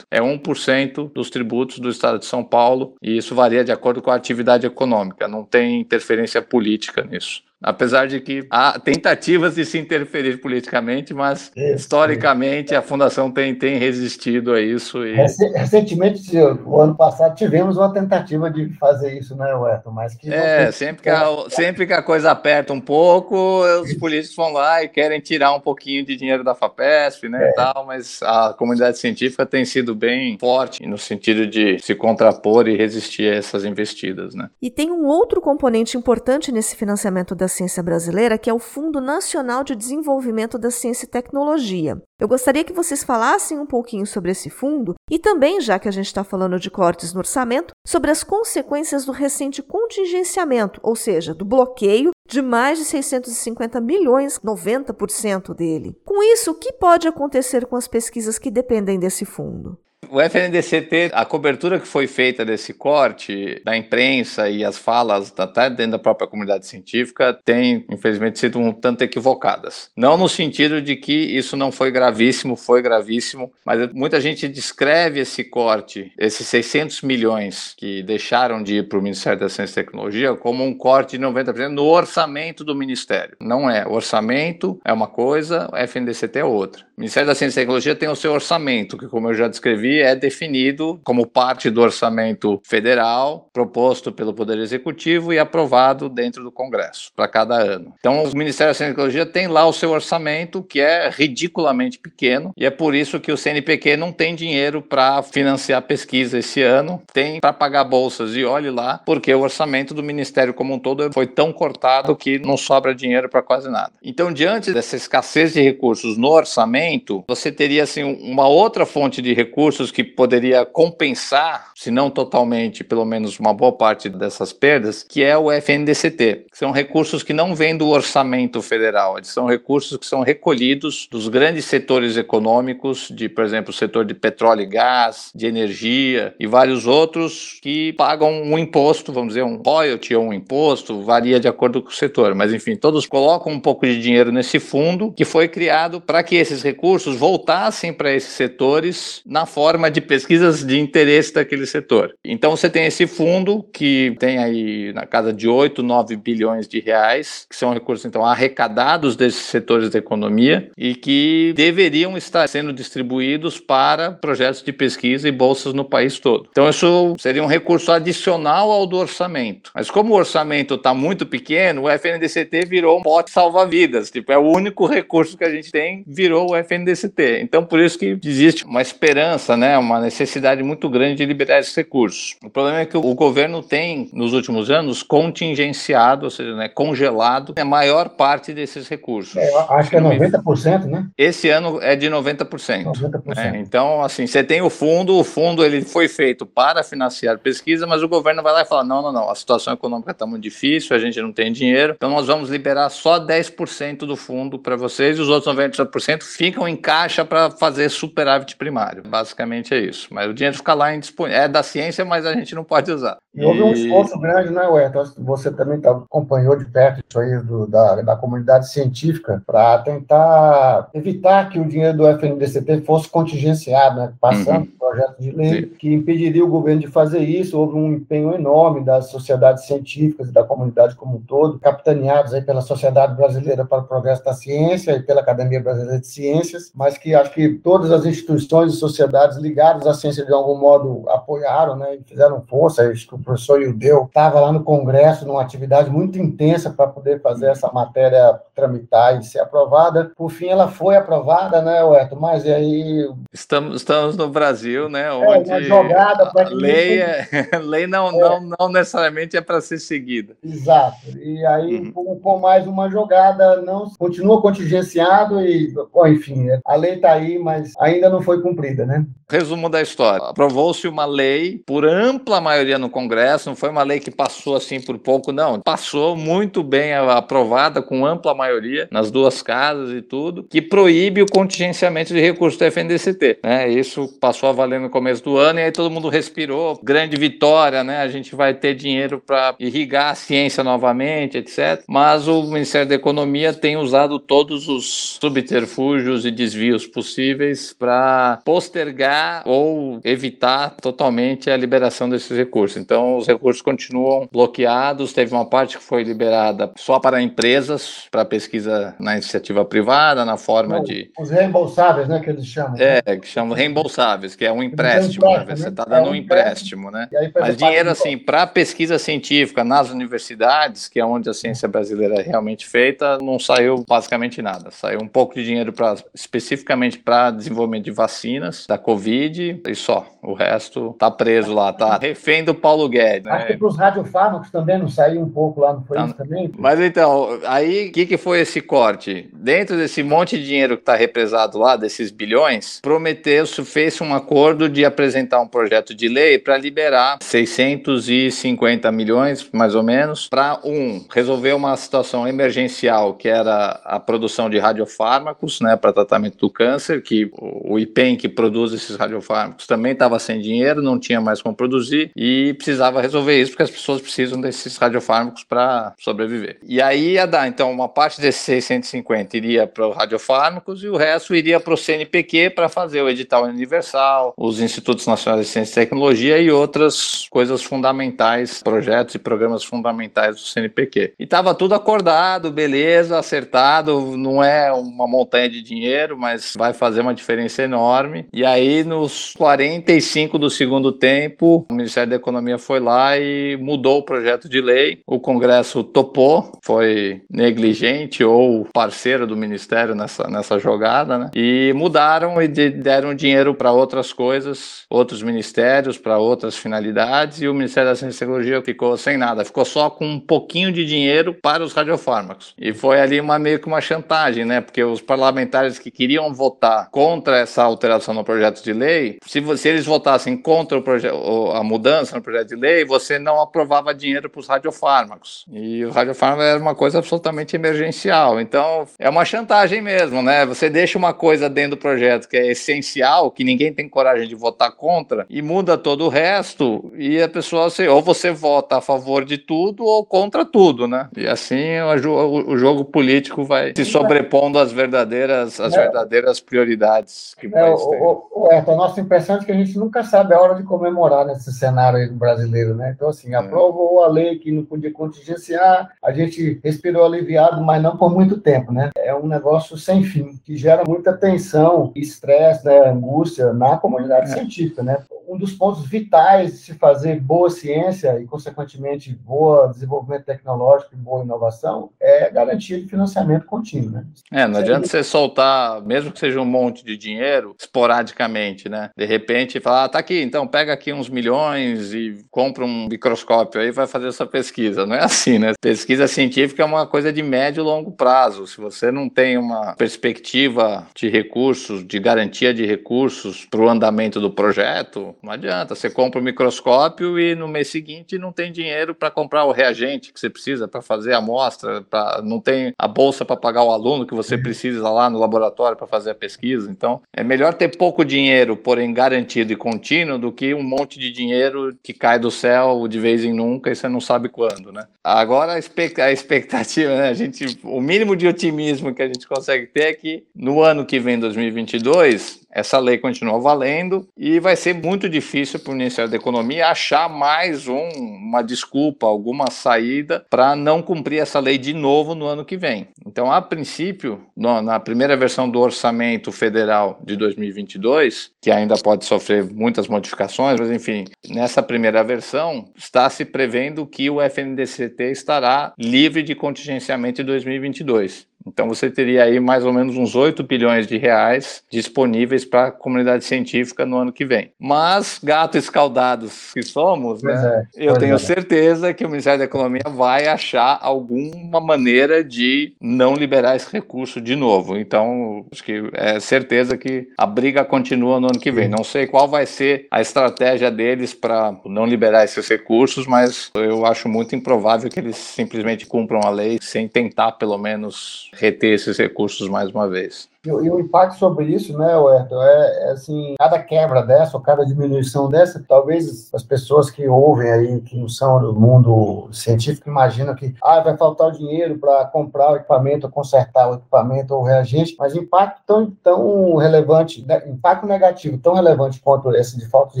É 0.10 0.20
1% 0.20 1.12
dos 1.12 1.30
tributos 1.30 1.78
do 1.78 1.88
Estado 1.88 2.18
de 2.18 2.26
São 2.26 2.44
Paulo 2.44 2.94
e 3.02 3.16
isso 3.16 3.34
varia 3.34 3.64
de 3.64 3.72
acordo 3.72 4.02
com 4.02 4.10
a 4.10 4.14
atividade 4.14 4.66
econômica, 4.66 5.28
não 5.28 5.44
tem 5.44 5.80
interferência 5.80 6.40
política 6.42 7.02
nisso. 7.02 7.42
Apesar 7.62 8.06
de 8.06 8.20
que 8.20 8.46
há 8.50 8.78
tentativas 8.78 9.54
de 9.54 9.64
se 9.64 9.78
interferir 9.78 10.38
politicamente, 10.40 11.14
mas 11.14 11.52
isso, 11.54 11.74
historicamente 11.76 12.72
isso. 12.72 12.76
a 12.76 12.82
Fundação 12.82 13.30
tem, 13.30 13.54
tem 13.54 13.78
resistido 13.78 14.52
a 14.52 14.60
isso. 14.60 15.04
E... 15.06 15.14
Recentemente, 15.14 16.36
o 16.64 16.80
ano 16.80 16.94
passado, 16.94 17.34
tivemos 17.36 17.76
uma 17.76 17.92
tentativa 17.92 18.50
de 18.50 18.68
fazer 18.78 19.18
isso, 19.18 19.36
né, 19.36 19.54
Wellington? 19.54 19.90
Mas 19.90 20.14
que 20.14 20.32
é, 20.32 20.70
sempre 20.72 21.02
que, 21.02 21.08
a, 21.08 21.26
sempre 21.48 21.86
que 21.86 21.92
a 21.92 22.02
coisa 22.02 22.30
aperta 22.30 22.72
um 22.72 22.80
pouco, 22.80 23.62
os 23.82 23.94
políticos 23.94 24.36
vão 24.36 24.52
lá 24.52 24.82
e 24.82 24.88
querem 24.88 25.20
tirar 25.20 25.54
um 25.54 25.60
pouquinho 25.60 26.04
de 26.04 26.16
dinheiro 26.16 26.42
da 26.42 26.54
FAPESP, 26.54 27.28
né, 27.28 27.48
é. 27.48 27.52
tal, 27.52 27.86
mas 27.86 28.20
a 28.22 28.54
comunidade 28.56 28.98
científica 28.98 29.46
tem 29.46 29.64
sido 29.64 29.94
bem 29.94 30.36
forte 30.38 30.86
no 30.86 30.98
sentido 30.98 31.46
de 31.46 31.78
se 31.80 31.94
contrapor 31.94 32.68
e 32.68 32.76
resistir 32.76 33.32
a 33.32 33.36
essas 33.36 33.64
investidas, 33.64 34.34
né? 34.34 34.48
E 34.60 34.70
tem 34.70 34.90
um 34.90 35.06
outro 35.06 35.40
componente 35.40 35.96
importante 35.96 36.50
nesse 36.50 36.74
financiamento 36.76 37.34
da 37.34 37.48
ciência 37.52 37.82
brasileira, 37.82 38.36
que 38.36 38.50
é 38.50 38.54
o 38.54 38.58
Fundo 38.58 39.00
Nacional 39.00 39.62
de 39.62 39.76
Desenvolvimento 39.76 40.58
da 40.58 40.70
Ciência 40.70 41.04
e 41.04 41.08
Tecnologia. 41.08 42.02
Eu 42.18 42.26
gostaria 42.26 42.64
que 42.64 42.72
vocês 42.72 43.04
falassem 43.04 43.58
um 43.58 43.66
pouquinho 43.66 44.06
sobre 44.06 44.30
esse 44.30 44.50
fundo 44.50 44.94
e 45.10 45.18
também, 45.18 45.60
já 45.60 45.78
que 45.78 45.88
a 45.88 45.92
gente 45.92 46.06
está 46.06 46.24
falando 46.24 46.58
de 46.58 46.70
cortes 46.70 47.12
no 47.12 47.20
orçamento, 47.20 47.72
sobre 47.86 48.10
as 48.10 48.24
consequências 48.24 49.04
do 49.04 49.12
recente 49.12 49.62
contingenciamento, 49.62 50.80
ou 50.82 50.96
seja, 50.96 51.34
do 51.34 51.44
bloqueio 51.44 52.10
de 52.28 52.40
mais 52.40 52.78
de 52.78 52.84
650 52.84 53.80
milhões, 53.80 54.38
90% 54.38 55.54
dele. 55.54 55.96
Com 56.04 56.22
isso, 56.22 56.52
o 56.52 56.54
que 56.54 56.72
pode 56.72 57.06
acontecer 57.06 57.66
com 57.66 57.76
as 57.76 57.86
pesquisas 57.86 58.38
que 58.38 58.50
dependem 58.50 58.98
desse 58.98 59.24
fundo? 59.24 59.78
O 60.12 60.20
FNDCT, 60.20 61.10
a 61.14 61.24
cobertura 61.24 61.80
que 61.80 61.88
foi 61.88 62.06
feita 62.06 62.44
desse 62.44 62.74
corte 62.74 63.62
da 63.64 63.74
imprensa 63.74 64.46
e 64.46 64.62
as 64.62 64.76
falas 64.76 65.32
até 65.38 65.70
dentro 65.70 65.92
da 65.92 65.98
própria 65.98 66.28
comunidade 66.28 66.66
científica 66.66 67.40
tem, 67.42 67.86
infelizmente, 67.90 68.38
sido 68.38 68.58
um 68.58 68.74
tanto 68.74 69.00
equivocadas. 69.00 69.88
Não 69.96 70.18
no 70.18 70.28
sentido 70.28 70.82
de 70.82 70.96
que 70.96 71.14
isso 71.14 71.56
não 71.56 71.72
foi 71.72 71.90
gravíssimo, 71.90 72.56
foi 72.56 72.82
gravíssimo, 72.82 73.54
mas 73.64 73.90
muita 73.94 74.20
gente 74.20 74.46
descreve 74.48 75.20
esse 75.20 75.44
corte, 75.44 76.12
esses 76.18 76.46
600 76.46 77.00
milhões 77.00 77.72
que 77.78 78.02
deixaram 78.02 78.62
de 78.62 78.80
ir 78.80 78.88
para 78.90 78.98
o 78.98 79.02
Ministério 79.02 79.40
da 79.40 79.48
Ciência 79.48 79.80
e 79.80 79.82
Tecnologia, 79.82 80.34
como 80.34 80.62
um 80.62 80.74
corte 80.76 81.16
de 81.16 81.24
90% 81.24 81.68
no 81.68 81.86
orçamento 81.86 82.62
do 82.62 82.74
Ministério. 82.74 83.34
Não 83.40 83.70
é. 83.70 83.86
O 83.86 83.92
orçamento 83.92 84.78
é 84.84 84.92
uma 84.92 85.06
coisa, 85.06 85.70
o 85.72 85.76
FNDCT 85.78 86.40
é 86.40 86.44
outra. 86.44 86.84
Ministério 87.02 87.26
da 87.26 87.34
Ciência 87.34 87.58
e 87.58 87.62
Tecnologia 87.62 87.96
tem 87.96 88.08
o 88.08 88.14
seu 88.14 88.32
orçamento, 88.32 88.96
que, 88.96 89.08
como 89.08 89.28
eu 89.28 89.34
já 89.34 89.48
descrevi, 89.48 90.00
é 90.00 90.14
definido 90.14 91.00
como 91.02 91.26
parte 91.26 91.68
do 91.68 91.80
orçamento 91.80 92.62
federal, 92.64 93.48
proposto 93.52 94.12
pelo 94.12 94.32
Poder 94.32 94.56
Executivo 94.58 95.32
e 95.32 95.38
aprovado 95.38 96.08
dentro 96.08 96.44
do 96.44 96.52
Congresso 96.52 97.10
para 97.16 97.26
cada 97.26 97.56
ano. 97.56 97.92
Então, 97.98 98.22
o 98.22 98.36
Ministério 98.36 98.70
da 98.70 98.74
Ciência 98.74 98.92
e 98.92 98.94
Tecnologia 98.94 99.26
tem 99.26 99.48
lá 99.48 99.66
o 99.66 99.72
seu 99.72 99.90
orçamento, 99.90 100.62
que 100.62 100.80
é 100.80 101.10
ridiculamente 101.10 101.98
pequeno, 101.98 102.52
e 102.56 102.64
é 102.64 102.70
por 102.70 102.94
isso 102.94 103.18
que 103.18 103.32
o 103.32 103.36
CNPq 103.36 103.96
não 103.96 104.12
tem 104.12 104.36
dinheiro 104.36 104.80
para 104.80 105.24
financiar 105.24 105.82
pesquisa 105.82 106.38
esse 106.38 106.62
ano, 106.62 107.02
tem 107.12 107.40
para 107.40 107.52
pagar 107.52 107.82
bolsas, 107.82 108.36
e 108.36 108.44
olhe 108.44 108.70
lá, 108.70 109.02
porque 109.04 109.34
o 109.34 109.40
orçamento 109.40 109.92
do 109.92 110.04
Ministério 110.04 110.54
como 110.54 110.72
um 110.72 110.78
todo 110.78 111.12
foi 111.12 111.26
tão 111.26 111.52
cortado 111.52 112.14
que 112.14 112.38
não 112.38 112.56
sobra 112.56 112.94
dinheiro 112.94 113.28
para 113.28 113.42
quase 113.42 113.68
nada. 113.68 113.90
Então, 114.00 114.32
diante 114.32 114.72
dessa 114.72 114.94
escassez 114.94 115.52
de 115.52 115.60
recursos 115.60 116.16
no 116.16 116.28
orçamento, 116.28 116.91
você 117.28 117.50
teria 117.50 117.82
assim, 117.82 118.02
uma 118.02 118.46
outra 118.48 118.86
fonte 118.86 119.20
de 119.22 119.32
recursos 119.32 119.90
que 119.90 120.04
poderia 120.04 120.64
compensar, 120.64 121.71
se 121.82 121.90
não 121.90 122.08
totalmente, 122.08 122.84
pelo 122.84 123.04
menos 123.04 123.40
uma 123.40 123.52
boa 123.52 123.72
parte 123.72 124.08
dessas 124.08 124.52
perdas, 124.52 125.02
que 125.02 125.20
é 125.20 125.36
o 125.36 125.50
FNDCT. 125.50 126.46
São 126.52 126.70
recursos 126.70 127.24
que 127.24 127.32
não 127.32 127.56
vêm 127.56 127.76
do 127.76 127.88
orçamento 127.88 128.62
federal, 128.62 129.18
eles 129.18 129.30
são 129.30 129.46
recursos 129.46 129.96
que 129.96 130.06
são 130.06 130.20
recolhidos 130.20 131.08
dos 131.10 131.26
grandes 131.26 131.64
setores 131.64 132.16
econômicos, 132.16 133.08
de, 133.10 133.28
por 133.28 133.42
exemplo, 133.42 133.70
o 133.70 133.76
setor 133.76 134.04
de 134.04 134.14
petróleo 134.14 134.62
e 134.62 134.66
gás, 134.66 135.32
de 135.34 135.44
energia 135.44 136.32
e 136.38 136.46
vários 136.46 136.86
outros 136.86 137.58
que 137.60 137.92
pagam 137.94 138.30
um 138.30 138.56
imposto, 138.56 139.12
vamos 139.12 139.30
dizer, 139.34 139.42
um 139.42 139.60
royalty 139.60 140.14
ou 140.14 140.26
um 140.26 140.32
imposto, 140.32 141.02
varia 141.02 141.40
de 141.40 141.48
acordo 141.48 141.82
com 141.82 141.88
o 141.88 141.92
setor, 141.92 142.32
mas 142.32 142.52
enfim, 142.52 142.76
todos 142.76 143.06
colocam 143.06 143.52
um 143.52 143.58
pouco 143.58 143.84
de 143.84 144.00
dinheiro 144.00 144.30
nesse 144.30 144.60
fundo 144.60 145.10
que 145.10 145.24
foi 145.24 145.48
criado 145.48 146.00
para 146.00 146.22
que 146.22 146.36
esses 146.36 146.62
recursos 146.62 147.16
voltassem 147.16 147.92
para 147.92 148.14
esses 148.14 148.34
setores 148.34 149.20
na 149.26 149.46
forma 149.46 149.90
de 149.90 150.00
pesquisas 150.00 150.64
de 150.64 150.78
interesse 150.78 151.34
daquele 151.34 151.71
setor. 151.72 152.14
Então 152.24 152.50
você 152.50 152.70
tem 152.70 152.86
esse 152.86 153.06
fundo 153.06 153.64
que 153.72 154.14
tem 154.18 154.38
aí 154.38 154.92
na 154.92 155.06
casa 155.06 155.32
de 155.32 155.48
8, 155.48 155.82
9 155.82 156.16
bilhões 156.16 156.68
de 156.68 156.80
reais, 156.80 157.46
que 157.48 157.56
são 157.56 157.72
recursos 157.72 158.04
então 158.04 158.24
arrecadados 158.24 159.16
desses 159.16 159.42
setores 159.42 159.90
da 159.90 159.98
economia 159.98 160.70
e 160.76 160.94
que 160.94 161.52
deveriam 161.56 162.16
estar 162.16 162.46
sendo 162.48 162.72
distribuídos 162.72 163.58
para 163.58 164.12
projetos 164.12 164.62
de 164.62 164.72
pesquisa 164.72 165.28
e 165.28 165.32
bolsas 165.32 165.72
no 165.72 165.84
país 165.84 166.18
todo. 166.18 166.48
Então 166.50 166.68
isso 166.68 167.14
seria 167.18 167.42
um 167.42 167.46
recurso 167.46 167.90
adicional 167.90 168.70
ao 168.70 168.86
do 168.86 168.96
orçamento. 168.96 169.70
Mas 169.74 169.90
como 169.90 170.12
o 170.12 170.16
orçamento 170.16 170.74
está 170.74 170.92
muito 170.92 171.24
pequeno, 171.26 171.82
o 171.82 171.90
FNDCT 171.90 172.66
virou 172.66 172.98
um 172.98 173.02
pote 173.02 173.30
salva-vidas. 173.30 174.10
Tipo, 174.10 174.32
é 174.32 174.38
o 174.38 174.42
único 174.42 174.86
recurso 174.86 175.36
que 175.36 175.44
a 175.44 175.50
gente 175.50 175.70
tem, 175.70 176.04
virou 176.06 176.50
o 176.50 176.56
FNDCT. 176.56 177.40
Então, 177.42 177.64
por 177.64 177.80
isso 177.80 177.98
que 177.98 178.18
existe 178.24 178.64
uma 178.64 178.82
esperança, 178.82 179.56
né, 179.56 179.78
uma 179.78 180.00
necessidade 180.00 180.62
muito 180.62 180.88
grande 180.88 181.16
de 181.16 181.24
liberar 181.24 181.61
esses 181.62 181.74
recursos. 181.74 182.36
O 182.44 182.50
problema 182.50 182.80
é 182.80 182.86
que 182.86 182.96
o 182.96 183.14
governo 183.14 183.62
tem, 183.62 184.10
nos 184.12 184.32
últimos 184.32 184.70
anos, 184.70 185.02
contingenciado, 185.02 186.24
ou 186.24 186.30
seja, 186.30 186.54
né, 186.54 186.68
congelado 186.68 187.54
a 187.56 187.64
maior 187.64 188.10
parte 188.10 188.52
desses 188.52 188.88
recursos. 188.88 189.36
É, 189.36 189.50
acho 189.70 189.90
que 189.90 189.96
é 189.96 190.00
90%, 190.00 190.84
né? 190.84 191.06
Esse 191.16 191.48
ano 191.48 191.80
é 191.80 191.96
de 191.96 192.08
90%. 192.08 192.84
90%. 192.84 193.34
Né? 193.34 193.62
Então, 193.66 194.02
assim, 194.02 194.26
você 194.26 194.42
tem 194.42 194.60
o 194.62 194.70
fundo, 194.70 195.16
o 195.16 195.24
fundo 195.24 195.64
ele 195.64 195.82
foi 195.82 196.08
feito 196.08 196.44
para 196.44 196.82
financiar 196.82 197.38
pesquisa, 197.38 197.86
mas 197.86 198.02
o 198.02 198.08
governo 198.08 198.42
vai 198.42 198.52
lá 198.52 198.62
e 198.62 198.64
fala: 198.64 198.84
não, 198.84 199.02
não, 199.02 199.12
não, 199.12 199.30
a 199.30 199.34
situação 199.34 199.72
econômica 199.72 200.10
está 200.10 200.26
muito 200.26 200.42
difícil, 200.42 200.94
a 200.94 200.98
gente 200.98 201.20
não 201.20 201.32
tem 201.32 201.52
dinheiro, 201.52 201.94
então 201.96 202.10
nós 202.10 202.26
vamos 202.26 202.50
liberar 202.50 202.88
só 202.90 203.18
10% 203.18 203.98
do 203.98 204.16
fundo 204.16 204.58
para 204.58 204.76
vocês 204.76 205.18
e 205.18 205.20
os 205.20 205.28
outros 205.28 205.54
90% 205.54 206.22
ficam 206.22 206.66
em 206.66 206.76
caixa 206.76 207.24
para 207.24 207.50
fazer 207.50 207.88
superávit 207.88 208.56
primário. 208.56 209.02
Basicamente 209.06 209.74
é 209.74 209.78
isso. 209.78 210.08
Mas 210.10 210.28
o 210.28 210.34
dinheiro 210.34 210.56
fica 210.56 210.74
lá 210.74 210.94
indisponível. 210.94 211.41
É 211.42 211.48
da 211.48 211.62
ciência, 211.62 212.04
mas 212.04 212.24
a 212.24 212.34
gente 212.34 212.54
não 212.54 212.62
pode 212.64 212.92
usar. 212.92 213.18
E 213.34 213.42
houve 213.44 213.62
um 213.62 213.72
esforço 213.72 214.18
grande, 214.18 214.50
né, 214.50 214.66
Wellington? 214.66 215.04
Você 215.18 215.50
também 215.50 215.80
tá, 215.80 215.90
acompanhou 215.90 216.54
de 216.54 216.66
perto 216.66 217.02
isso 217.08 217.18
aí 217.18 217.38
do, 217.40 217.66
da, 217.66 218.02
da 218.02 218.16
comunidade 218.16 218.70
científica 218.70 219.42
para 219.46 219.78
tentar 219.78 220.90
evitar 220.92 221.48
que 221.48 221.58
o 221.58 221.66
dinheiro 221.66 221.96
do 221.96 222.08
FNDCT 222.08 222.82
fosse 222.82 223.08
contingenciado, 223.08 223.96
né? 223.96 224.12
Passando 224.20 224.64
uhum. 224.64 224.72
projeto 224.78 225.16
de 225.18 225.30
lei 225.30 225.62
Sim. 225.62 225.68
que 225.78 225.92
impediria 225.94 226.44
o 226.44 226.48
governo 226.48 226.82
de 226.82 226.88
fazer 226.88 227.20
isso. 227.20 227.58
Houve 227.58 227.74
um 227.74 227.94
empenho 227.94 228.34
enorme 228.34 228.84
das 228.84 229.06
sociedades 229.06 229.64
científicas 229.64 230.28
e 230.28 230.32
da 230.32 230.44
comunidade 230.44 230.94
como 230.94 231.16
um 231.16 231.20
todo, 231.20 231.58
capitaneados 231.58 232.34
aí 232.34 232.42
pela 232.42 232.60
Sociedade 232.60 233.16
Brasileira 233.16 233.64
para 233.64 233.78
o 233.78 233.84
Progresso 233.84 234.22
da 234.24 234.34
Ciência 234.34 234.92
e 234.92 235.02
pela 235.02 235.22
Academia 235.22 235.62
Brasileira 235.62 235.98
de 235.98 236.06
Ciências, 236.06 236.70
mas 236.74 236.98
que 236.98 237.14
acho 237.14 237.32
que 237.32 237.48
todas 237.48 237.90
as 237.90 238.04
instituições 238.04 238.74
e 238.74 238.76
sociedades 238.76 239.38
ligadas 239.38 239.86
à 239.86 239.94
ciência 239.94 240.26
de 240.26 240.32
algum 240.32 240.58
modo 240.58 241.08
apoiaram, 241.08 241.76
né? 241.76 241.96
E 241.96 242.02
fizeram 242.04 242.42
força. 242.42 242.82
Acho 242.82 243.06
que 243.06 243.21
o 243.22 243.24
professor 243.24 243.62
Ildeu 243.62 244.04
estava 244.04 244.40
lá 244.40 244.52
no 244.52 244.64
Congresso 244.64 245.26
numa 245.26 245.40
atividade 245.40 245.88
muito 245.88 246.18
intensa 246.18 246.70
para 246.70 246.88
poder 246.88 247.22
fazer 247.22 247.46
essa 247.46 247.70
matéria 247.72 248.38
tramitar 248.54 249.18
e 249.18 249.24
ser 249.24 249.38
aprovada. 249.38 250.12
Por 250.16 250.30
fim, 250.30 250.48
ela 250.48 250.68
foi 250.68 250.96
aprovada, 250.96 251.62
né, 251.62 251.82
Ueto? 251.84 252.16
Mas 252.16 252.44
e 252.44 252.52
aí. 252.52 253.10
Estamos, 253.32 253.76
estamos 253.76 254.16
no 254.16 254.28
Brasil, 254.28 254.88
né? 254.88 255.10
Onde 255.12 255.50
é 255.50 255.54
uma 255.54 255.62
jogada 255.62 256.26
para 256.30 256.46
que. 256.46 256.54
Lei, 256.54 257.00
é, 257.00 257.28
lei 257.62 257.86
não, 257.86 258.08
é. 258.08 258.12
não, 258.12 258.50
não 258.58 258.68
necessariamente 258.68 259.36
é 259.36 259.40
para 259.40 259.60
ser 259.60 259.78
seguida. 259.78 260.36
Exato. 260.42 260.96
E 261.16 261.44
aí, 261.46 261.76
uhum. 261.76 261.92
com, 261.92 262.20
com, 262.20 262.38
mais 262.38 262.66
uma 262.66 262.90
jogada, 262.90 263.62
não 263.62 263.88
continua 263.98 264.42
contingenciado 264.42 265.40
e, 265.40 265.72
bom, 265.92 266.06
enfim, 266.06 266.48
a 266.64 266.74
lei 266.74 266.94
está 266.94 267.12
aí, 267.12 267.38
mas 267.38 267.72
ainda 267.78 268.10
não 268.10 268.20
foi 268.20 268.42
cumprida, 268.42 268.84
né? 268.84 269.06
Resumo 269.30 269.68
da 269.68 269.80
história: 269.80 270.26
aprovou-se 270.26 270.86
uma 270.86 271.06
lei 271.06 271.62
por 271.66 271.86
ampla 271.86 272.40
maioria 272.40 272.78
no 272.78 272.90
Congresso, 272.90 273.11
não 273.46 273.56
foi 273.56 273.70
uma 273.70 273.82
lei 273.82 274.00
que 274.00 274.10
passou 274.10 274.56
assim 274.56 274.80
por 274.80 274.98
pouco, 274.98 275.32
não. 275.32 275.60
Passou 275.60 276.16
muito 276.16 276.62
bem 276.62 276.94
aprovada, 276.94 277.82
com 277.82 278.06
ampla 278.06 278.34
maioria, 278.34 278.88
nas 278.90 279.10
duas 279.10 279.42
casas 279.42 279.90
e 279.90 280.02
tudo, 280.02 280.44
que 280.44 280.62
proíbe 280.62 281.22
o 281.22 281.26
contingenciamento 281.26 282.12
de 282.12 282.20
recursos 282.20 282.58
do 282.58 282.64
FNDCT. 282.64 283.38
Né? 283.42 283.70
Isso 283.70 284.08
passou 284.20 284.48
a 284.48 284.52
valer 284.52 284.80
no 284.80 284.90
começo 284.90 285.22
do 285.22 285.36
ano 285.36 285.58
e 285.58 285.62
aí 285.64 285.72
todo 285.72 285.90
mundo 285.90 286.08
respirou. 286.08 286.78
Grande 286.82 287.16
vitória, 287.16 287.84
né? 287.84 287.98
A 287.98 288.08
gente 288.08 288.34
vai 288.34 288.54
ter 288.54 288.74
dinheiro 288.74 289.22
para 289.24 289.54
irrigar 289.58 290.10
a 290.10 290.14
ciência 290.14 290.64
novamente, 290.64 291.38
etc. 291.38 291.82
Mas 291.88 292.28
o 292.28 292.42
Ministério 292.44 292.88
da 292.88 292.94
Economia 292.94 293.52
tem 293.52 293.76
usado 293.76 294.18
todos 294.18 294.68
os 294.68 295.18
subterfúgios 295.20 296.24
e 296.24 296.30
desvios 296.30 296.86
possíveis 296.86 297.74
para 297.78 298.40
postergar 298.44 299.42
ou 299.46 300.00
evitar 300.04 300.76
totalmente 300.80 301.50
a 301.50 301.56
liberação 301.56 302.08
desses 302.08 302.36
recursos. 302.36 302.76
Então, 302.76 303.01
os 303.16 303.26
recursos 303.26 303.62
continuam 303.62 304.28
bloqueados. 304.30 305.12
Teve 305.12 305.32
uma 305.32 305.44
parte 305.44 305.78
que 305.78 305.82
foi 305.82 306.02
liberada 306.02 306.70
só 306.76 306.98
para 306.98 307.20
empresas, 307.20 308.06
para 308.10 308.24
pesquisa 308.24 308.94
na 308.98 309.14
iniciativa 309.14 309.64
privada, 309.64 310.24
na 310.24 310.36
forma 310.36 310.76
Não, 310.76 310.84
de. 310.84 311.10
Os 311.18 311.30
reembolsáveis, 311.30 312.08
né? 312.08 312.20
Que 312.20 312.30
eles 312.30 312.46
chamam. 312.46 312.76
É, 312.78 313.02
né? 313.06 313.16
que 313.16 313.26
chamam 313.26 313.56
reembolsáveis, 313.56 314.34
que 314.34 314.44
é 314.44 314.52
um 314.52 314.62
empréstimo, 314.62 315.30
né? 315.30 315.46
Você 315.56 315.68
está 315.68 315.84
dando 315.84 316.08
é 316.08 316.10
um 316.10 316.14
empréstimo, 316.14 316.90
né? 316.90 317.08
Mas 317.38 317.56
dinheiro, 317.56 317.90
assim, 317.90 318.16
para 318.16 318.46
pesquisa 318.46 318.98
científica 318.98 319.64
nas 319.64 319.90
universidades, 319.90 320.88
que 320.88 321.00
é 321.00 321.04
onde 321.04 321.28
a 321.28 321.34
ciência 321.34 321.68
brasileira 321.68 322.16
é 322.16 322.22
realmente 322.22 322.66
feita, 322.66 323.18
não 323.18 323.38
saiu 323.38 323.84
basicamente 323.88 324.40
nada. 324.42 324.70
Saiu 324.70 325.00
um 325.02 325.08
pouco 325.08 325.34
de 325.34 325.44
dinheiro 325.44 325.72
para 325.72 325.94
especificamente 326.14 326.98
para 326.98 327.30
desenvolvimento 327.30 327.84
de 327.84 327.90
vacinas 327.90 328.66
da 328.66 328.78
Covid 328.78 329.60
e 329.66 329.74
só. 329.74 330.06
O 330.22 330.34
resto 330.34 330.94
tá 330.98 331.10
preso 331.10 331.52
lá, 331.52 331.72
tá 331.72 331.98
refém 331.98 332.44
do 332.44 332.54
Paulo 332.54 332.88
Guedes. 332.92 333.26
Acho 333.26 333.46
né? 333.46 333.52
que 333.52 333.58
para 333.58 333.68
os 333.68 333.76
radiofármacos 333.76 334.50
também 334.50 334.78
não 334.78 334.88
saiu 334.88 335.22
um 335.22 335.28
pouco 335.28 335.60
lá, 335.60 335.72
não 335.72 335.82
foi 335.82 335.96
tá. 335.96 336.04
isso 336.04 336.14
também? 336.14 336.52
Mas 336.56 336.78
então, 336.80 337.40
aí 337.46 337.88
o 337.88 337.92
que, 337.92 338.06
que 338.06 338.16
foi 338.16 338.40
esse 338.40 338.60
corte? 338.60 339.28
Dentro 339.32 339.76
desse 339.76 340.02
monte 340.02 340.38
de 340.38 340.46
dinheiro 340.46 340.76
que 340.76 340.82
está 340.82 340.94
represado 340.94 341.58
lá, 341.58 341.76
desses 341.76 342.10
bilhões, 342.10 342.80
prometeu-se, 342.80 343.64
fez 343.64 344.00
um 344.00 344.14
acordo 344.14 344.68
de 344.68 344.84
apresentar 344.84 345.40
um 345.40 345.48
projeto 345.48 345.94
de 345.94 346.08
lei 346.08 346.38
para 346.38 346.56
liberar 346.58 347.18
650 347.22 348.92
milhões, 348.92 349.48
mais 349.52 349.74
ou 349.74 349.82
menos, 349.82 350.28
para, 350.28 350.60
um, 350.64 351.04
resolver 351.12 351.52
uma 351.54 351.76
situação 351.76 352.28
emergencial, 352.28 353.14
que 353.14 353.28
era 353.28 353.80
a 353.84 353.98
produção 353.98 354.50
de 354.50 354.58
radiofármacos, 354.58 355.60
né, 355.60 355.76
para 355.76 355.92
tratamento 355.92 356.36
do 356.38 356.50
câncer, 356.50 357.02
que 357.02 357.30
o 357.32 357.78
IPEM, 357.78 358.16
que 358.16 358.28
produz 358.28 358.72
esses 358.72 358.96
radiofármacos, 358.96 359.66
também 359.66 359.92
estava 359.92 360.18
sem 360.18 360.40
dinheiro, 360.40 360.82
não 360.82 360.98
tinha 360.98 361.20
mais 361.20 361.40
como 361.40 361.54
produzir, 361.54 362.10
e 362.16 362.54
precisava 362.54 362.81
resolver 362.90 363.40
isso, 363.40 363.52
porque 363.52 363.62
as 363.62 363.70
pessoas 363.70 364.00
precisam 364.00 364.40
desses 364.40 364.76
radiofármacos 364.76 365.44
para 365.44 365.92
sobreviver. 365.98 366.58
E 366.62 366.80
aí 366.80 367.12
ia 367.12 367.26
dar, 367.26 367.48
então, 367.48 367.70
uma 367.70 367.88
parte 367.88 368.20
desses 368.20 368.42
650 368.42 369.36
iria 369.36 369.66
para 369.66 369.88
os 369.88 369.96
radiofármacos 369.96 370.82
e 370.82 370.88
o 370.88 370.96
resto 370.96 371.34
iria 371.34 371.60
para 371.60 371.74
o 371.74 371.76
CNPq 371.76 372.50
para 372.50 372.68
fazer 372.68 373.02
o 373.02 373.08
edital 373.08 373.44
universal, 373.44 374.34
os 374.36 374.60
Institutos 374.60 375.06
Nacionais 375.06 375.46
de 375.46 375.52
Ciência 375.52 375.72
e 375.72 375.84
Tecnologia 375.84 376.38
e 376.38 376.50
outras 376.50 377.26
coisas 377.30 377.62
fundamentais, 377.62 378.62
projetos 378.62 379.14
e 379.14 379.18
programas 379.18 379.64
fundamentais 379.64 380.36
do 380.36 380.42
CNPq. 380.42 381.14
E 381.18 381.24
estava 381.24 381.54
tudo 381.54 381.74
acordado, 381.74 382.50
beleza, 382.50 383.18
acertado, 383.18 384.16
não 384.16 384.42
é 384.42 384.72
uma 384.72 385.06
montanha 385.06 385.48
de 385.48 385.62
dinheiro, 385.62 386.16
mas 386.18 386.54
vai 386.56 386.72
fazer 386.72 387.00
uma 387.00 387.14
diferença 387.14 387.62
enorme. 387.62 388.26
E 388.32 388.44
aí, 388.44 388.84
nos 388.84 389.34
45 389.34 390.38
do 390.38 390.50
segundo 390.50 390.92
tempo, 390.92 391.66
o 391.70 391.74
Ministério 391.74 392.10
da 392.10 392.16
Economia 392.16 392.58
foi 392.58 392.71
lá 392.80 393.18
e 393.18 393.56
mudou 393.60 393.98
o 393.98 394.04
projeto 394.04 394.48
de 394.48 394.60
lei. 394.60 395.00
O 395.06 395.20
Congresso 395.20 395.82
topou, 395.84 396.52
foi 396.62 397.22
negligente 397.30 398.24
ou 398.24 398.66
parceiro 398.72 399.26
do 399.26 399.36
Ministério 399.36 399.94
nessa, 399.94 400.28
nessa 400.28 400.58
jogada, 400.58 401.18
né? 401.18 401.30
E 401.34 401.72
mudaram 401.74 402.40
e 402.40 402.48
deram 402.48 403.14
dinheiro 403.14 403.54
para 403.54 403.72
outras 403.72 404.12
coisas, 404.12 404.84
outros 404.90 405.22
ministérios, 405.22 405.98
para 405.98 406.18
outras 406.18 406.56
finalidades, 406.56 407.42
e 407.42 407.48
o 407.48 407.54
Ministério 407.54 407.90
da 407.90 407.96
Ciência 407.96 408.16
e 408.16 408.18
Tecnologia 408.20 408.62
ficou 408.62 408.96
sem 408.96 409.16
nada, 409.16 409.44
ficou 409.44 409.64
só 409.64 409.90
com 409.90 410.06
um 410.06 410.20
pouquinho 410.20 410.72
de 410.72 410.84
dinheiro 410.84 411.34
para 411.34 411.62
os 411.62 411.72
radiofármacos. 411.72 412.54
E 412.58 412.72
foi 412.72 413.00
ali 413.00 413.20
uma 413.20 413.38
meio 413.38 413.58
que 413.58 413.66
uma 413.66 413.80
chantagem, 413.80 414.44
né? 414.44 414.60
Porque 414.60 414.82
os 414.82 415.00
parlamentares 415.00 415.78
que 415.78 415.90
queriam 415.90 416.32
votar 416.32 416.90
contra 416.90 417.38
essa 417.38 417.62
alteração 417.62 418.14
no 418.14 418.24
projeto 418.24 418.62
de 418.62 418.72
lei, 418.72 419.18
se, 419.26 419.42
se 419.56 419.68
eles 419.68 419.84
votassem 419.84 420.36
contra 420.36 420.78
o 420.78 420.82
projeto, 420.82 421.16
a 421.52 421.62
mudança 421.62 422.16
no 422.16 422.22
projeto 422.22 422.48
de 422.54 422.60
lei, 422.60 422.84
você 422.84 423.18
não 423.18 423.40
aprovava 423.40 423.94
dinheiro 423.94 424.28
para 424.28 424.40
os 424.40 424.48
radiofármacos. 424.48 425.44
E 425.50 425.84
o 425.84 425.90
radiofármaco 425.90 426.42
era 426.42 426.58
uma 426.58 426.74
coisa 426.74 426.98
absolutamente 426.98 427.56
emergencial. 427.56 428.40
Então, 428.40 428.86
é 428.98 429.08
uma 429.08 429.24
chantagem 429.24 429.80
mesmo, 429.80 430.22
né? 430.22 430.46
Você 430.46 430.68
deixa 430.68 430.98
uma 430.98 431.12
coisa 431.12 431.48
dentro 431.48 431.72
do 431.72 431.76
projeto 431.76 432.28
que 432.28 432.36
é 432.36 432.50
essencial, 432.50 433.30
que 433.30 433.44
ninguém 433.44 433.72
tem 433.72 433.88
coragem 433.88 434.28
de 434.28 434.34
votar 434.34 434.72
contra, 434.72 435.26
e 435.28 435.40
muda 435.40 435.78
todo 435.78 436.04
o 436.04 436.08
resto, 436.08 436.92
e 436.96 437.20
a 437.20 437.28
pessoa, 437.28 437.66
assim, 437.66 437.86
ou 437.86 438.02
você 438.02 438.30
vota 438.30 438.78
a 438.78 438.80
favor 438.80 439.24
de 439.24 439.38
tudo 439.38 439.84
ou 439.84 440.04
contra 440.04 440.44
tudo, 440.44 440.86
né? 440.86 441.08
E 441.16 441.26
assim 441.26 441.78
o, 441.80 442.50
o 442.50 442.56
jogo 442.56 442.84
político 442.84 443.44
vai 443.44 443.72
se 443.74 443.84
sobrepondo 443.84 444.58
às 444.58 444.72
verdadeiras, 444.72 445.60
às 445.60 445.72
é. 445.74 445.82
verdadeiras 445.82 446.40
prioridades 446.40 447.34
que 447.38 447.46
é, 447.54 447.70
o, 447.70 447.74
o, 447.74 448.46
o, 448.46 448.48
a 448.50 448.76
nossa 448.76 449.00
impressão 449.00 449.36
é 449.36 449.44
que 449.44 449.52
a 449.52 449.54
gente 449.54 449.78
nunca 449.78 450.02
sabe 450.02 450.34
a 450.34 450.40
hora 450.40 450.54
de 450.54 450.62
comemorar 450.62 451.26
nesse 451.26 451.52
cenário 451.52 451.98
aí 451.98 452.08
brasileiro, 452.42 452.74
né? 452.74 452.92
Então, 452.94 453.08
assim, 453.08 453.34
é. 453.34 453.36
aprovou 453.36 454.02
a 454.02 454.08
lei 454.08 454.38
que 454.38 454.50
não 454.50 454.64
podia 454.64 454.92
contingenciar, 454.92 455.90
a 456.02 456.12
gente 456.12 456.60
respirou 456.62 457.04
aliviado, 457.04 457.62
mas 457.62 457.82
não 457.82 457.96
por 457.96 458.12
muito 458.12 458.38
tempo, 458.38 458.72
né? 458.72 458.90
É 458.96 459.14
um 459.14 459.26
negócio 459.26 459.76
sem 459.76 460.02
fim, 460.02 460.38
que 460.44 460.56
gera 460.56 460.82
muita 460.86 461.12
tensão, 461.12 461.92
estresse, 461.94 462.64
né, 462.64 462.88
angústia 462.88 463.52
na 463.52 463.76
comunidade 463.76 464.30
é. 464.30 464.34
científica, 464.34 464.82
né? 464.82 464.98
Um 465.28 465.38
dos 465.38 465.52
pontos 465.52 465.86
vitais 465.86 466.52
de 466.52 466.58
se 466.58 466.74
fazer 466.74 467.20
boa 467.20 467.48
ciência 467.48 468.20
e, 468.20 468.26
consequentemente, 468.26 469.14
boa 469.14 469.68
desenvolvimento 469.68 470.24
tecnológico 470.24 470.94
e 470.94 470.96
boa 470.96 471.24
inovação 471.24 471.90
é 472.00 472.28
garantia 472.30 472.78
de 472.78 472.86
financiamento 472.86 473.46
contínuo, 473.46 473.90
né? 473.90 474.04
É, 474.30 474.46
não 474.46 474.60
adianta 474.60 474.86
você 474.86 475.02
soltar, 475.02 475.80
mesmo 475.82 476.12
que 476.12 476.18
seja 476.18 476.40
um 476.40 476.44
monte 476.44 476.84
de 476.84 476.96
dinheiro, 476.96 477.54
esporadicamente, 477.58 478.68
né? 478.68 478.90
De 478.96 479.06
repente, 479.06 479.60
falar, 479.60 479.84
ah, 479.84 479.88
tá 479.88 479.98
aqui, 479.98 480.20
então 480.20 480.46
pega 480.46 480.72
aqui 480.72 480.92
uns 480.92 481.08
milhões 481.08 481.94
e 481.94 482.24
compra 482.32 482.64
um 482.64 482.88
microscópio 482.88 483.60
aí 483.60 483.70
vai 483.70 483.86
fazer 483.86 484.08
essa 484.08 484.26
pesquisa. 484.26 484.86
Não 484.86 484.96
é 484.96 485.04
assim, 485.04 485.38
né? 485.38 485.52
Pesquisa 485.60 486.08
científica 486.08 486.62
é 486.62 486.64
uma 486.66 486.86
coisa 486.86 487.12
de 487.12 487.22
médio 487.22 487.60
e 487.60 487.64
longo 487.64 487.92
prazo. 487.92 488.46
Se 488.46 488.58
você 488.58 488.90
não 488.90 489.08
tem 489.08 489.36
uma 489.36 489.74
perspectiva 489.76 490.86
de 490.96 491.10
recursos, 491.10 491.86
de 491.86 492.00
garantia 492.00 492.54
de 492.54 492.64
recursos 492.64 493.44
para 493.44 493.60
o 493.60 493.68
andamento 493.68 494.18
do 494.18 494.30
projeto, 494.30 495.14
Não 495.22 495.30
adianta. 495.30 495.74
Você 495.74 495.90
compra 495.90 496.18
o 496.18 496.24
microscópio 496.24 497.20
e 497.20 497.34
no 497.34 497.46
mês 497.46 497.68
seguinte 497.68 498.16
não 498.16 498.32
tem 498.32 498.50
dinheiro 498.50 498.94
para 498.94 499.10
comprar 499.10 499.44
o 499.44 499.52
reagente 499.52 500.10
que 500.10 500.18
você 500.18 500.30
precisa 500.30 500.66
para 500.66 500.80
fazer 500.80 501.12
a 501.12 501.18
amostra, 501.18 501.82
pra, 501.82 502.22
não 502.24 502.40
tem 502.40 502.72
a 502.78 502.88
bolsa 502.88 503.26
para 503.26 503.36
pagar 503.36 503.62
o 503.62 503.70
aluno 503.70 504.06
que 504.06 504.14
você 504.14 504.38
precisa 504.38 504.88
lá 504.88 505.10
no 505.10 505.18
laboratório 505.18 505.76
para 505.76 505.86
fazer 505.86 506.12
a 506.12 506.14
pesquisa. 506.14 506.70
Então, 506.70 507.02
é 507.12 507.22
melhor 507.22 507.52
ter 507.52 507.76
pouco 507.76 508.04
dinheiro, 508.04 508.56
porém 508.56 508.94
garantido 508.94 509.52
e 509.52 509.56
contínuo, 509.56 510.18
do 510.18 510.32
que 510.32 510.54
um 510.54 510.62
monte 510.62 510.98
de 510.98 511.12
dinheiro 511.12 511.76
que 511.82 511.92
cai 511.92 512.21
do 512.22 512.30
céu 512.30 512.88
de 512.88 512.98
vez 512.98 513.24
em 513.24 513.32
nunca 513.32 513.70
e 513.70 513.76
você 513.76 513.88
não 513.88 514.00
sabe 514.00 514.28
quando, 514.28 514.72
né? 514.72 514.86
Agora 515.04 515.52
a 515.52 516.12
expectativa, 516.12 516.96
né? 516.96 517.08
A 517.08 517.14
gente, 517.14 517.58
o 517.62 517.80
mínimo 517.80 518.16
de 518.16 518.26
otimismo 518.26 518.94
que 518.94 519.02
a 519.02 519.06
gente 519.06 519.26
consegue 519.26 519.66
ter 519.66 519.82
é 519.82 519.92
que 519.92 520.24
no 520.34 520.62
ano 520.62 520.86
que 520.86 520.98
vem, 520.98 521.18
2022, 521.18 522.41
essa 522.52 522.78
lei 522.78 522.98
continua 522.98 523.40
valendo 523.40 524.06
e 524.16 524.38
vai 524.38 524.54
ser 524.54 524.74
muito 524.74 525.08
difícil 525.08 525.58
para 525.58 525.72
o 525.72 525.76
Ministério 525.76 526.10
da 526.10 526.16
Economia 526.16 526.68
achar 526.68 527.08
mais 527.08 527.66
um, 527.66 527.88
uma 527.88 528.42
desculpa, 528.42 529.06
alguma 529.06 529.50
saída 529.50 530.24
para 530.28 530.54
não 530.54 530.82
cumprir 530.82 531.20
essa 531.20 531.40
lei 531.40 531.56
de 531.56 531.72
novo 531.72 532.14
no 532.14 532.26
ano 532.26 532.44
que 532.44 532.56
vem. 532.56 532.88
Então, 533.06 533.32
a 533.32 533.40
princípio, 533.40 534.20
no, 534.36 534.60
na 534.60 534.78
primeira 534.78 535.16
versão 535.16 535.48
do 535.48 535.58
orçamento 535.58 536.30
federal 536.30 537.00
de 537.04 537.16
2022, 537.16 538.30
que 538.40 538.50
ainda 538.50 538.74
pode 538.76 539.04
sofrer 539.04 539.44
muitas 539.44 539.88
modificações, 539.88 540.60
mas 540.60 540.70
enfim, 540.70 541.04
nessa 541.28 541.62
primeira 541.62 542.04
versão 542.04 542.66
está 542.76 543.08
se 543.08 543.24
prevendo 543.24 543.86
que 543.86 544.10
o 544.10 544.20
FNDCT 544.20 545.10
estará 545.10 545.72
livre 545.78 546.22
de 546.22 546.34
contingenciamento 546.34 547.22
em 547.22 547.24
2022. 547.24 548.26
Então 548.46 548.68
você 548.68 548.90
teria 548.90 549.24
aí 549.24 549.40
mais 549.40 549.64
ou 549.64 549.72
menos 549.72 549.96
uns 549.96 550.14
8 550.14 550.42
bilhões 550.42 550.86
de 550.86 550.96
reais 550.96 551.62
disponíveis 551.70 552.44
para 552.44 552.66
a 552.66 552.70
comunidade 552.70 553.24
científica 553.24 553.86
no 553.86 553.96
ano 553.96 554.12
que 554.12 554.24
vem. 554.24 554.52
Mas, 554.58 555.20
gatos 555.22 555.64
escaldados 555.64 556.52
que 556.52 556.62
somos, 556.62 557.22
né, 557.22 557.66
é, 557.76 557.88
eu 557.88 557.94
tenho 557.94 558.14
é. 558.14 558.18
certeza 558.18 558.92
que 558.92 559.04
o 559.04 559.08
Ministério 559.08 559.38
da 559.38 559.44
Economia 559.44 559.82
vai 559.88 560.26
achar 560.26 560.78
alguma 560.80 561.60
maneira 561.60 562.22
de 562.22 562.74
não 562.80 563.14
liberar 563.14 563.56
esse 563.56 563.70
recurso 563.72 564.20
de 564.20 564.36
novo. 564.36 564.76
Então, 564.76 565.46
acho 565.52 565.62
que 565.62 565.90
é 565.92 566.20
certeza 566.20 566.76
que 566.76 567.08
a 567.16 567.26
briga 567.26 567.64
continua 567.64 568.20
no 568.20 568.28
ano 568.28 568.38
que 568.38 568.50
vem. 568.50 568.68
Não 568.68 568.84
sei 568.84 569.06
qual 569.06 569.28
vai 569.28 569.46
ser 569.46 569.86
a 569.90 570.00
estratégia 570.00 570.70
deles 570.70 571.14
para 571.14 571.54
não 571.64 571.86
liberar 571.86 572.24
esses 572.24 572.48
recursos, 572.48 573.06
mas 573.06 573.50
eu 573.54 573.86
acho 573.86 574.08
muito 574.08 574.34
improvável 574.34 574.90
que 574.90 574.98
eles 574.98 575.16
simplesmente 575.16 575.86
cumpram 575.86 576.20
a 576.22 576.30
lei 576.30 576.58
sem 576.60 576.88
tentar, 576.88 577.32
pelo 577.32 577.58
menos, 577.58 578.30
reter 578.32 578.72
esses 578.72 578.96
recursos 578.96 579.48
mais 579.48 579.70
uma 579.70 579.88
vez. 579.88 580.31
E, 580.44 580.50
o 580.50 580.80
impacto 580.80 581.16
sobre 581.18 581.44
isso, 581.44 581.78
né, 581.78 581.96
Werton, 581.96 582.42
é, 582.42 582.88
é, 582.88 582.90
assim, 582.90 583.36
cada 583.38 583.62
quebra 583.62 584.02
dessa, 584.02 584.36
ou 584.36 584.42
cada 584.42 584.66
diminuição 584.66 585.28
dessa, 585.28 585.64
talvez 585.68 586.34
as 586.34 586.42
pessoas 586.42 586.90
que 586.90 587.06
ouvem 587.06 587.48
aí, 587.48 587.80
que 587.80 587.96
não 587.96 588.08
são 588.08 588.40
do 588.40 588.52
mundo 588.52 589.28
científico, 589.30 589.88
imaginam 589.88 590.34
que 590.34 590.52
ah, 590.60 590.80
vai 590.80 590.96
faltar 590.96 591.28
o 591.28 591.32
dinheiro 591.32 591.78
para 591.78 592.06
comprar 592.06 592.50
o 592.50 592.56
equipamento, 592.56 593.08
consertar 593.08 593.70
o 593.70 593.74
equipamento 593.74 594.34
ou 594.34 594.40
o 594.40 594.44
reagente, 594.44 594.96
mas 594.98 595.14
impacto 595.14 595.62
tão, 595.64 595.88
tão 596.02 596.56
relevante, 596.56 597.24
né, 597.24 597.48
impacto 597.48 597.86
negativo 597.86 598.36
tão 598.36 598.54
relevante 598.54 599.00
quanto 599.00 599.30
esse 599.36 599.56
de 599.56 599.68
falta 599.68 599.94
de 599.94 600.00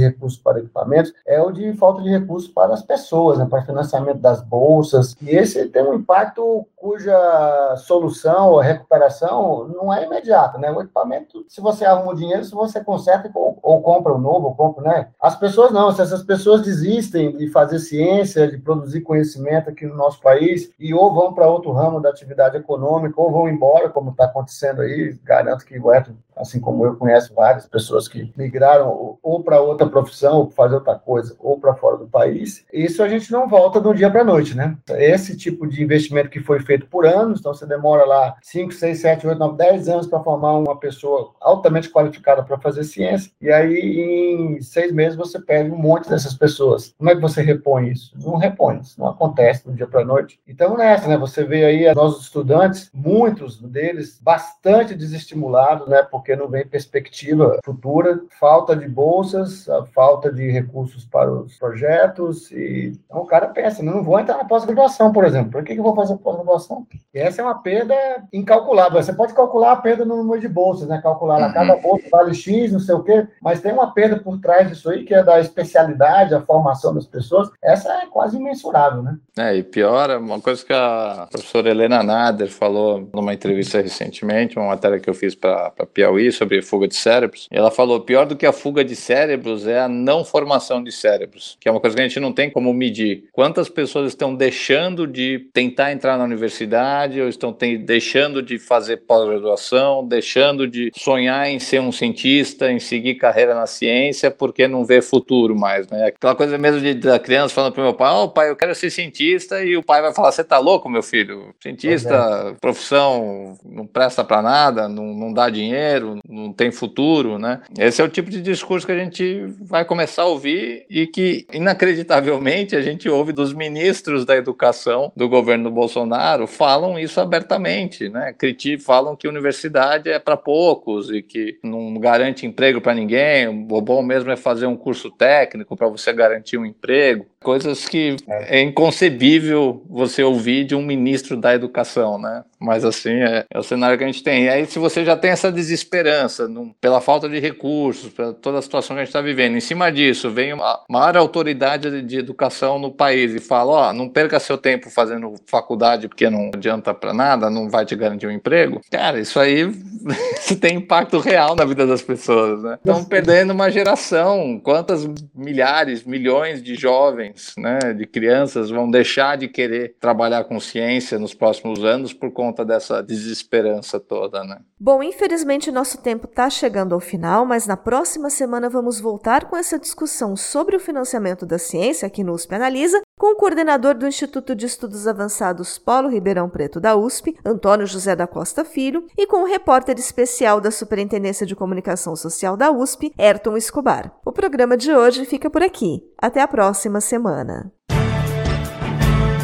recursos 0.00 0.40
para 0.40 0.58
equipamentos, 0.58 1.14
é 1.24 1.40
o 1.40 1.52
de 1.52 1.72
falta 1.74 2.02
de 2.02 2.10
recursos 2.10 2.50
para 2.50 2.74
as 2.74 2.82
pessoas, 2.82 3.38
né, 3.38 3.46
para 3.48 3.62
financiamento 3.62 4.18
das 4.18 4.42
bolsas, 4.42 5.14
e 5.22 5.30
esse 5.30 5.66
tem 5.66 5.84
um 5.84 5.94
impacto 5.94 6.66
cuja 6.74 7.76
solução 7.76 8.50
ou 8.50 8.58
recuperação 8.58 9.68
não 9.68 9.94
é 9.94 10.04
imediata 10.04 10.31
imediata, 10.32 10.58
né? 10.58 10.70
O 10.70 10.80
equipamento, 10.80 11.44
se 11.48 11.60
você 11.60 11.84
arruma 11.84 12.12
o 12.12 12.16
dinheiro, 12.16 12.44
se 12.44 12.52
você 12.52 12.82
conserta 12.82 13.30
ou, 13.34 13.58
ou 13.62 13.82
compra 13.82 14.12
o 14.12 14.16
um 14.16 14.20
novo, 14.20 14.46
ou 14.46 14.54
compra, 14.54 14.82
né? 14.82 15.08
As 15.20 15.36
pessoas 15.36 15.70
não, 15.70 15.92
se 15.92 16.00
essas 16.00 16.22
pessoas 16.22 16.62
desistem 16.62 17.36
de 17.36 17.48
fazer 17.48 17.78
ciência, 17.78 18.50
de 18.50 18.58
produzir 18.58 19.02
conhecimento 19.02 19.70
aqui 19.70 19.86
no 19.86 19.94
nosso 19.94 20.20
país 20.20 20.72
e 20.78 20.94
ou 20.94 21.14
vão 21.14 21.34
para 21.34 21.48
outro 21.48 21.72
ramo 21.72 22.00
da 22.00 22.08
atividade 22.08 22.56
econômica 22.56 23.20
ou 23.20 23.30
vão 23.30 23.48
embora, 23.48 23.90
como 23.90 24.10
está 24.10 24.24
acontecendo 24.24 24.80
aí, 24.80 25.18
garanto 25.22 25.64
que 25.64 25.78
o 25.78 25.92
Eto 25.92 26.16
assim 26.36 26.60
como 26.60 26.84
eu 26.84 26.96
conheço 26.96 27.34
várias 27.34 27.66
pessoas 27.66 28.08
que 28.08 28.32
migraram 28.36 29.18
ou 29.22 29.42
para 29.42 29.60
outra 29.60 29.86
profissão, 29.86 30.38
ou 30.38 30.50
fazer 30.50 30.74
outra 30.74 30.94
coisa, 30.94 31.34
ou 31.38 31.58
para 31.58 31.74
fora 31.74 31.96
do 31.96 32.06
país. 32.06 32.64
Isso 32.72 33.02
a 33.02 33.08
gente 33.08 33.30
não 33.30 33.48
volta 33.48 33.80
de 33.80 33.88
um 33.88 33.94
dia 33.94 34.10
para 34.10 34.22
a 34.22 34.24
noite, 34.24 34.56
né? 34.56 34.76
Esse 34.90 35.36
tipo 35.36 35.66
de 35.66 35.82
investimento 35.82 36.30
que 36.30 36.40
foi 36.40 36.60
feito 36.60 36.86
por 36.86 37.06
anos, 37.06 37.40
então 37.40 37.54
você 37.54 37.66
demora 37.66 38.04
lá 38.04 38.36
5, 38.42 38.72
6, 38.72 39.00
7, 39.00 39.26
8, 39.26 39.38
9, 39.38 39.56
10 39.56 39.88
anos 39.88 40.06
para 40.06 40.22
formar 40.22 40.52
uma 40.52 40.78
pessoa 40.78 41.32
altamente 41.40 41.90
qualificada 41.90 42.42
para 42.42 42.58
fazer 42.58 42.84
ciência, 42.84 43.32
e 43.40 43.50
aí 43.50 44.00
em 44.32 44.60
seis 44.60 44.92
meses 44.92 45.16
você 45.16 45.40
perde 45.40 45.70
um 45.70 45.76
monte 45.76 46.08
dessas 46.08 46.34
pessoas. 46.34 46.94
Como 46.96 47.10
é 47.10 47.14
que 47.14 47.20
você 47.20 47.42
repõe 47.42 47.90
isso? 47.90 48.12
Não 48.22 48.36
repõe, 48.36 48.80
isso 48.80 48.98
não 48.98 49.08
acontece 49.08 49.64
de 49.64 49.70
um 49.70 49.74
dia 49.74 49.86
para 49.86 50.02
a 50.02 50.04
noite. 50.04 50.40
Então, 50.46 50.76
nessa, 50.76 51.08
né? 51.08 51.16
Você 51.16 51.44
vê 51.44 51.64
aí 51.64 51.94
nossos 51.94 52.24
estudantes, 52.24 52.90
muitos 52.92 53.60
deles 53.60 54.18
bastante 54.20 54.94
desestimulados, 54.94 55.88
né? 55.88 56.02
Porque 56.02 56.21
porque 56.22 56.36
não 56.36 56.48
vem 56.48 56.64
perspectiva 56.64 57.58
futura, 57.64 58.20
falta 58.38 58.76
de 58.76 58.88
bolsas, 58.88 59.66
falta 59.92 60.32
de 60.32 60.48
recursos 60.50 61.04
para 61.04 61.30
os 61.30 61.58
projetos, 61.58 62.50
e 62.52 62.92
então 63.04 63.22
o 63.22 63.26
cara 63.26 63.48
pensa, 63.48 63.82
não 63.82 64.04
vou 64.04 64.18
entrar 64.18 64.38
na 64.38 64.44
pós-graduação, 64.44 65.12
por 65.12 65.24
exemplo, 65.24 65.50
por 65.50 65.64
que, 65.64 65.72
eu 65.72 65.82
vou 65.82 65.96
fazer 65.96 66.16
pós-graduação? 66.16 66.86
E 67.12 67.18
essa 67.18 67.42
é 67.42 67.44
uma 67.44 67.60
perda 67.60 67.94
incalculável, 68.32 69.02
você 69.02 69.12
pode 69.12 69.34
calcular 69.34 69.72
a 69.72 69.76
perda 69.76 70.04
no 70.04 70.16
número 70.16 70.40
de 70.40 70.48
bolsas, 70.48 70.88
né, 70.88 71.00
calcular 71.02 71.38
lá, 71.38 71.52
cada 71.52 71.74
uhum. 71.74 71.82
bolsa 71.82 72.06
vale 72.10 72.34
X, 72.34 72.72
não 72.72 72.80
sei 72.80 72.94
o 72.94 73.02
quê, 73.02 73.26
mas 73.42 73.60
tem 73.60 73.72
uma 73.72 73.92
perda 73.92 74.20
por 74.20 74.40
trás 74.40 74.68
disso 74.68 74.88
aí, 74.88 75.04
que 75.04 75.14
é 75.14 75.24
da 75.24 75.40
especialidade, 75.40 76.34
a 76.34 76.40
formação 76.40 76.94
das 76.94 77.06
pessoas, 77.06 77.50
essa 77.60 77.92
é 77.94 78.06
quase 78.06 78.36
imensurável, 78.36 79.02
né? 79.02 79.18
É, 79.36 79.56
e 79.56 79.62
pior, 79.62 80.10
uma 80.18 80.40
coisa 80.40 80.64
que 80.64 80.72
a 80.72 81.26
professora 81.30 81.70
Helena 81.70 82.02
Nader 82.02 82.50
falou 82.50 83.08
numa 83.12 83.34
entrevista 83.34 83.80
recentemente, 83.80 84.58
uma 84.58 84.68
matéria 84.68 85.00
que 85.00 85.08
eu 85.08 85.14
fiz 85.14 85.34
para 85.34 85.72
Piauí, 85.92 86.11
Piauí 86.12 86.30
sobre 86.30 86.60
fuga 86.60 86.86
de 86.86 86.94
cérebros. 86.94 87.48
ela 87.50 87.70
falou: 87.70 88.00
pior 88.00 88.26
do 88.26 88.36
que 88.36 88.44
a 88.44 88.52
fuga 88.52 88.84
de 88.84 88.94
cérebros 88.94 89.66
é 89.66 89.80
a 89.80 89.88
não 89.88 90.24
formação 90.24 90.82
de 90.82 90.92
cérebros, 90.92 91.56
que 91.58 91.68
é 91.68 91.72
uma 91.72 91.80
coisa 91.80 91.96
que 91.96 92.02
a 92.02 92.06
gente 92.06 92.20
não 92.20 92.32
tem 92.32 92.50
como 92.50 92.72
medir. 92.72 93.24
Quantas 93.32 93.68
pessoas 93.68 94.08
estão 94.08 94.34
deixando 94.34 95.06
de 95.06 95.38
tentar 95.52 95.92
entrar 95.92 96.18
na 96.18 96.24
universidade, 96.24 97.20
ou 97.20 97.28
estão 97.28 97.52
tem, 97.52 97.78
deixando 97.78 98.42
de 98.42 98.58
fazer 98.58 98.98
pós-graduação, 98.98 100.06
deixando 100.06 100.68
de 100.68 100.90
sonhar 100.94 101.48
em 101.48 101.58
ser 101.58 101.80
um 101.80 101.92
cientista, 101.92 102.70
em 102.70 102.78
seguir 102.78 103.14
carreira 103.14 103.54
na 103.54 103.66
ciência, 103.66 104.30
porque 104.30 104.68
não 104.68 104.84
vê 104.84 105.00
futuro 105.00 105.56
mais, 105.56 105.88
né? 105.88 106.06
Aquela 106.06 106.34
coisa 106.34 106.58
mesmo 106.58 106.80
de, 106.80 106.94
da 106.94 107.18
criança 107.18 107.54
falando 107.54 107.72
para 107.72 107.82
meu 107.82 107.94
pai: 107.94 108.10
Ó, 108.12 108.24
oh, 108.24 108.28
pai, 108.28 108.50
eu 108.50 108.56
quero 108.56 108.74
ser 108.74 108.90
cientista, 108.90 109.64
e 109.64 109.76
o 109.76 109.82
pai 109.82 110.02
vai 110.02 110.12
falar: 110.14 110.30
Você 110.30 110.44
tá 110.44 110.58
louco, 110.58 110.88
meu 110.88 111.02
filho? 111.02 111.54
Cientista, 111.60 112.52
é. 112.52 112.60
profissão, 112.60 113.56
não 113.64 113.86
presta 113.86 114.24
para 114.24 114.42
nada, 114.42 114.88
não, 114.88 115.14
não 115.14 115.32
dá 115.32 115.48
dinheiro 115.48 116.01
não 116.28 116.52
tem 116.52 116.70
futuro, 116.70 117.38
né? 117.38 117.60
Esse 117.78 118.00
é 118.00 118.04
o 118.04 118.08
tipo 118.08 118.30
de 118.30 118.40
discurso 118.40 118.86
que 118.86 118.92
a 118.92 118.98
gente 118.98 119.46
vai 119.60 119.84
começar 119.84 120.22
a 120.22 120.26
ouvir 120.26 120.84
e 120.88 121.06
que, 121.06 121.46
inacreditavelmente, 121.52 122.76
a 122.76 122.82
gente 122.82 123.08
ouve 123.08 123.32
dos 123.32 123.52
ministros 123.52 124.24
da 124.24 124.36
educação 124.36 125.12
do 125.16 125.28
governo 125.28 125.70
Bolsonaro 125.70 126.46
falam 126.46 126.98
isso 126.98 127.20
abertamente, 127.20 128.08
né? 128.08 128.32
Criticam, 128.36 128.84
falam 128.84 129.16
que 129.16 129.28
universidade 129.28 130.10
é 130.10 130.18
para 130.18 130.36
poucos 130.36 131.10
e 131.10 131.22
que 131.22 131.58
não 131.62 131.94
garante 131.94 132.46
emprego 132.46 132.80
para 132.80 132.94
ninguém, 132.94 133.48
o 133.48 133.80
bom 133.80 134.02
mesmo 134.02 134.30
é 134.30 134.36
fazer 134.36 134.66
um 134.66 134.76
curso 134.76 135.10
técnico 135.10 135.76
para 135.76 135.88
você 135.88 136.12
garantir 136.12 136.58
um 136.58 136.66
emprego. 136.66 137.26
Coisas 137.42 137.88
que 137.88 138.16
é. 138.28 138.60
inconcebível 138.62 139.82
você 139.88 140.22
ouvir 140.22 140.64
de 140.64 140.74
um 140.74 140.82
ministro 140.82 141.36
da 141.36 141.54
educação, 141.54 142.18
né? 142.18 142.44
Mas 142.58 142.84
assim, 142.84 143.14
é, 143.14 143.44
é, 143.50 143.58
o 143.58 143.62
cenário 143.62 143.98
que 143.98 144.04
a 144.04 144.06
gente 144.06 144.22
tem. 144.22 144.44
E 144.44 144.48
aí, 144.48 144.66
se 144.66 144.78
você 144.78 145.04
já 145.04 145.16
tem 145.16 145.32
essa 145.32 145.50
desesperança 145.92 146.48
num, 146.48 146.72
pela 146.80 147.00
falta 147.00 147.28
de 147.28 147.38
recursos, 147.38 148.10
pela 148.10 148.32
toda 148.32 148.58
a 148.58 148.62
situação 148.62 148.96
que 148.96 149.02
a 149.02 149.04
gente 149.04 149.10
está 149.10 149.20
vivendo, 149.20 149.56
em 149.56 149.60
cima 149.60 149.92
disso, 149.92 150.30
vem 150.30 150.52
uma 150.54 150.82
maior 150.88 151.16
autoridade 151.18 151.90
de, 151.90 152.02
de 152.02 152.18
educação 152.18 152.78
no 152.78 152.90
país 152.90 153.34
e 153.34 153.38
fala: 153.38 153.72
ó, 153.72 153.90
oh, 153.90 153.92
não 153.92 154.08
perca 154.08 154.40
seu 154.40 154.56
tempo 154.56 154.90
fazendo 154.90 155.34
faculdade 155.46 156.08
porque 156.08 156.28
não 156.30 156.50
adianta 156.54 156.94
para 156.94 157.12
nada, 157.12 157.50
não 157.50 157.68
vai 157.68 157.84
te 157.84 157.94
garantir 157.94 158.26
um 158.26 158.30
emprego. 158.30 158.80
Cara, 158.90 159.20
isso 159.20 159.38
aí 159.38 159.70
tem 160.60 160.76
impacto 160.76 161.18
real 161.18 161.54
na 161.54 161.64
vida 161.64 161.86
das 161.86 162.02
pessoas, 162.02 162.62
né? 162.62 162.74
Estão 162.76 163.04
perdendo 163.04 163.52
uma 163.52 163.70
geração. 163.70 164.60
Quantas 164.62 165.08
milhares, 165.34 166.04
milhões 166.04 166.62
de 166.62 166.74
jovens, 166.74 167.52
né, 167.58 167.78
de 167.92 168.06
crianças 168.06 168.70
vão 168.70 168.90
deixar 168.90 169.36
de 169.36 169.48
querer 169.48 169.96
trabalhar 170.00 170.44
com 170.44 170.58
ciência 170.58 171.18
nos 171.18 171.34
próximos 171.34 171.84
anos 171.84 172.12
por 172.12 172.30
conta 172.32 172.64
dessa 172.64 173.02
desesperança 173.02 174.00
toda, 174.00 174.42
né? 174.44 174.58
Bom, 174.78 175.02
infelizmente 175.02 175.70
nosso 175.82 175.98
tempo 175.98 176.26
está 176.26 176.48
chegando 176.48 176.94
ao 176.94 177.00
final, 177.00 177.44
mas 177.44 177.66
na 177.66 177.76
próxima 177.76 178.30
semana 178.30 178.70
vamos 178.70 179.00
voltar 179.00 179.46
com 179.46 179.56
essa 179.56 179.76
discussão 179.76 180.36
sobre 180.36 180.76
o 180.76 180.80
financiamento 180.80 181.44
da 181.44 181.58
ciência 181.58 182.06
aqui 182.06 182.22
no 182.22 182.32
USP 182.34 182.54
Analisa, 182.54 183.00
com 183.18 183.32
o 183.32 183.34
coordenador 183.34 183.96
do 183.96 184.06
Instituto 184.06 184.54
de 184.54 184.64
Estudos 184.64 185.08
Avançados 185.08 185.78
Polo 185.78 186.08
Ribeirão 186.08 186.48
Preto 186.48 186.78
da 186.78 186.94
USP, 186.94 187.36
Antônio 187.44 187.84
José 187.84 188.14
da 188.14 188.28
Costa 188.28 188.64
Filho, 188.64 189.04
e 189.18 189.26
com 189.26 189.42
o 189.42 189.48
repórter 189.48 189.98
especial 189.98 190.60
da 190.60 190.70
Superintendência 190.70 191.44
de 191.44 191.56
Comunicação 191.56 192.14
Social 192.14 192.56
da 192.56 192.70
USP, 192.70 193.12
Ayrton 193.18 193.56
Escobar. 193.56 194.14
O 194.24 194.30
programa 194.30 194.76
de 194.76 194.92
hoje 194.92 195.24
fica 195.24 195.50
por 195.50 195.64
aqui. 195.64 196.00
Até 196.16 196.40
a 196.40 196.46
próxima 196.46 197.00
semana. 197.00 197.72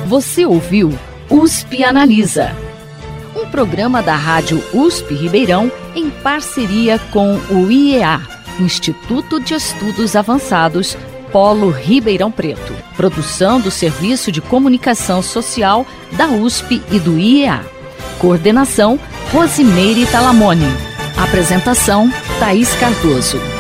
Você 0.07 0.46
ouviu 0.46 0.90
USP 1.29 1.83
Analisa 1.83 2.67
um 3.38 3.46
programa 3.46 4.03
da 4.03 4.16
Rádio 4.16 4.62
USP 4.72 5.14
Ribeirão 5.14 5.70
em 5.94 6.11
parceria 6.11 6.98
com 7.11 7.37
o 7.51 7.70
IEA, 7.70 8.20
Instituto 8.59 9.38
de 9.38 9.55
Estudos 9.55 10.16
Avançados, 10.16 10.96
Polo 11.31 11.70
Ribeirão 11.70 12.31
Preto. 12.31 12.74
Produção 12.96 13.61
do 13.61 13.70
Serviço 13.70 14.33
de 14.33 14.40
Comunicação 14.40 15.22
Social 15.22 15.87
da 16.12 16.27
USP 16.27 16.83
e 16.90 16.98
do 16.98 17.18
IEA. 17.18 17.64
Coordenação 18.18 18.98
Rosimeire 19.33 20.07
Talamone. 20.07 20.66
Apresentação 21.16 22.11
Thaís 22.40 22.74
Cardoso. 22.74 23.58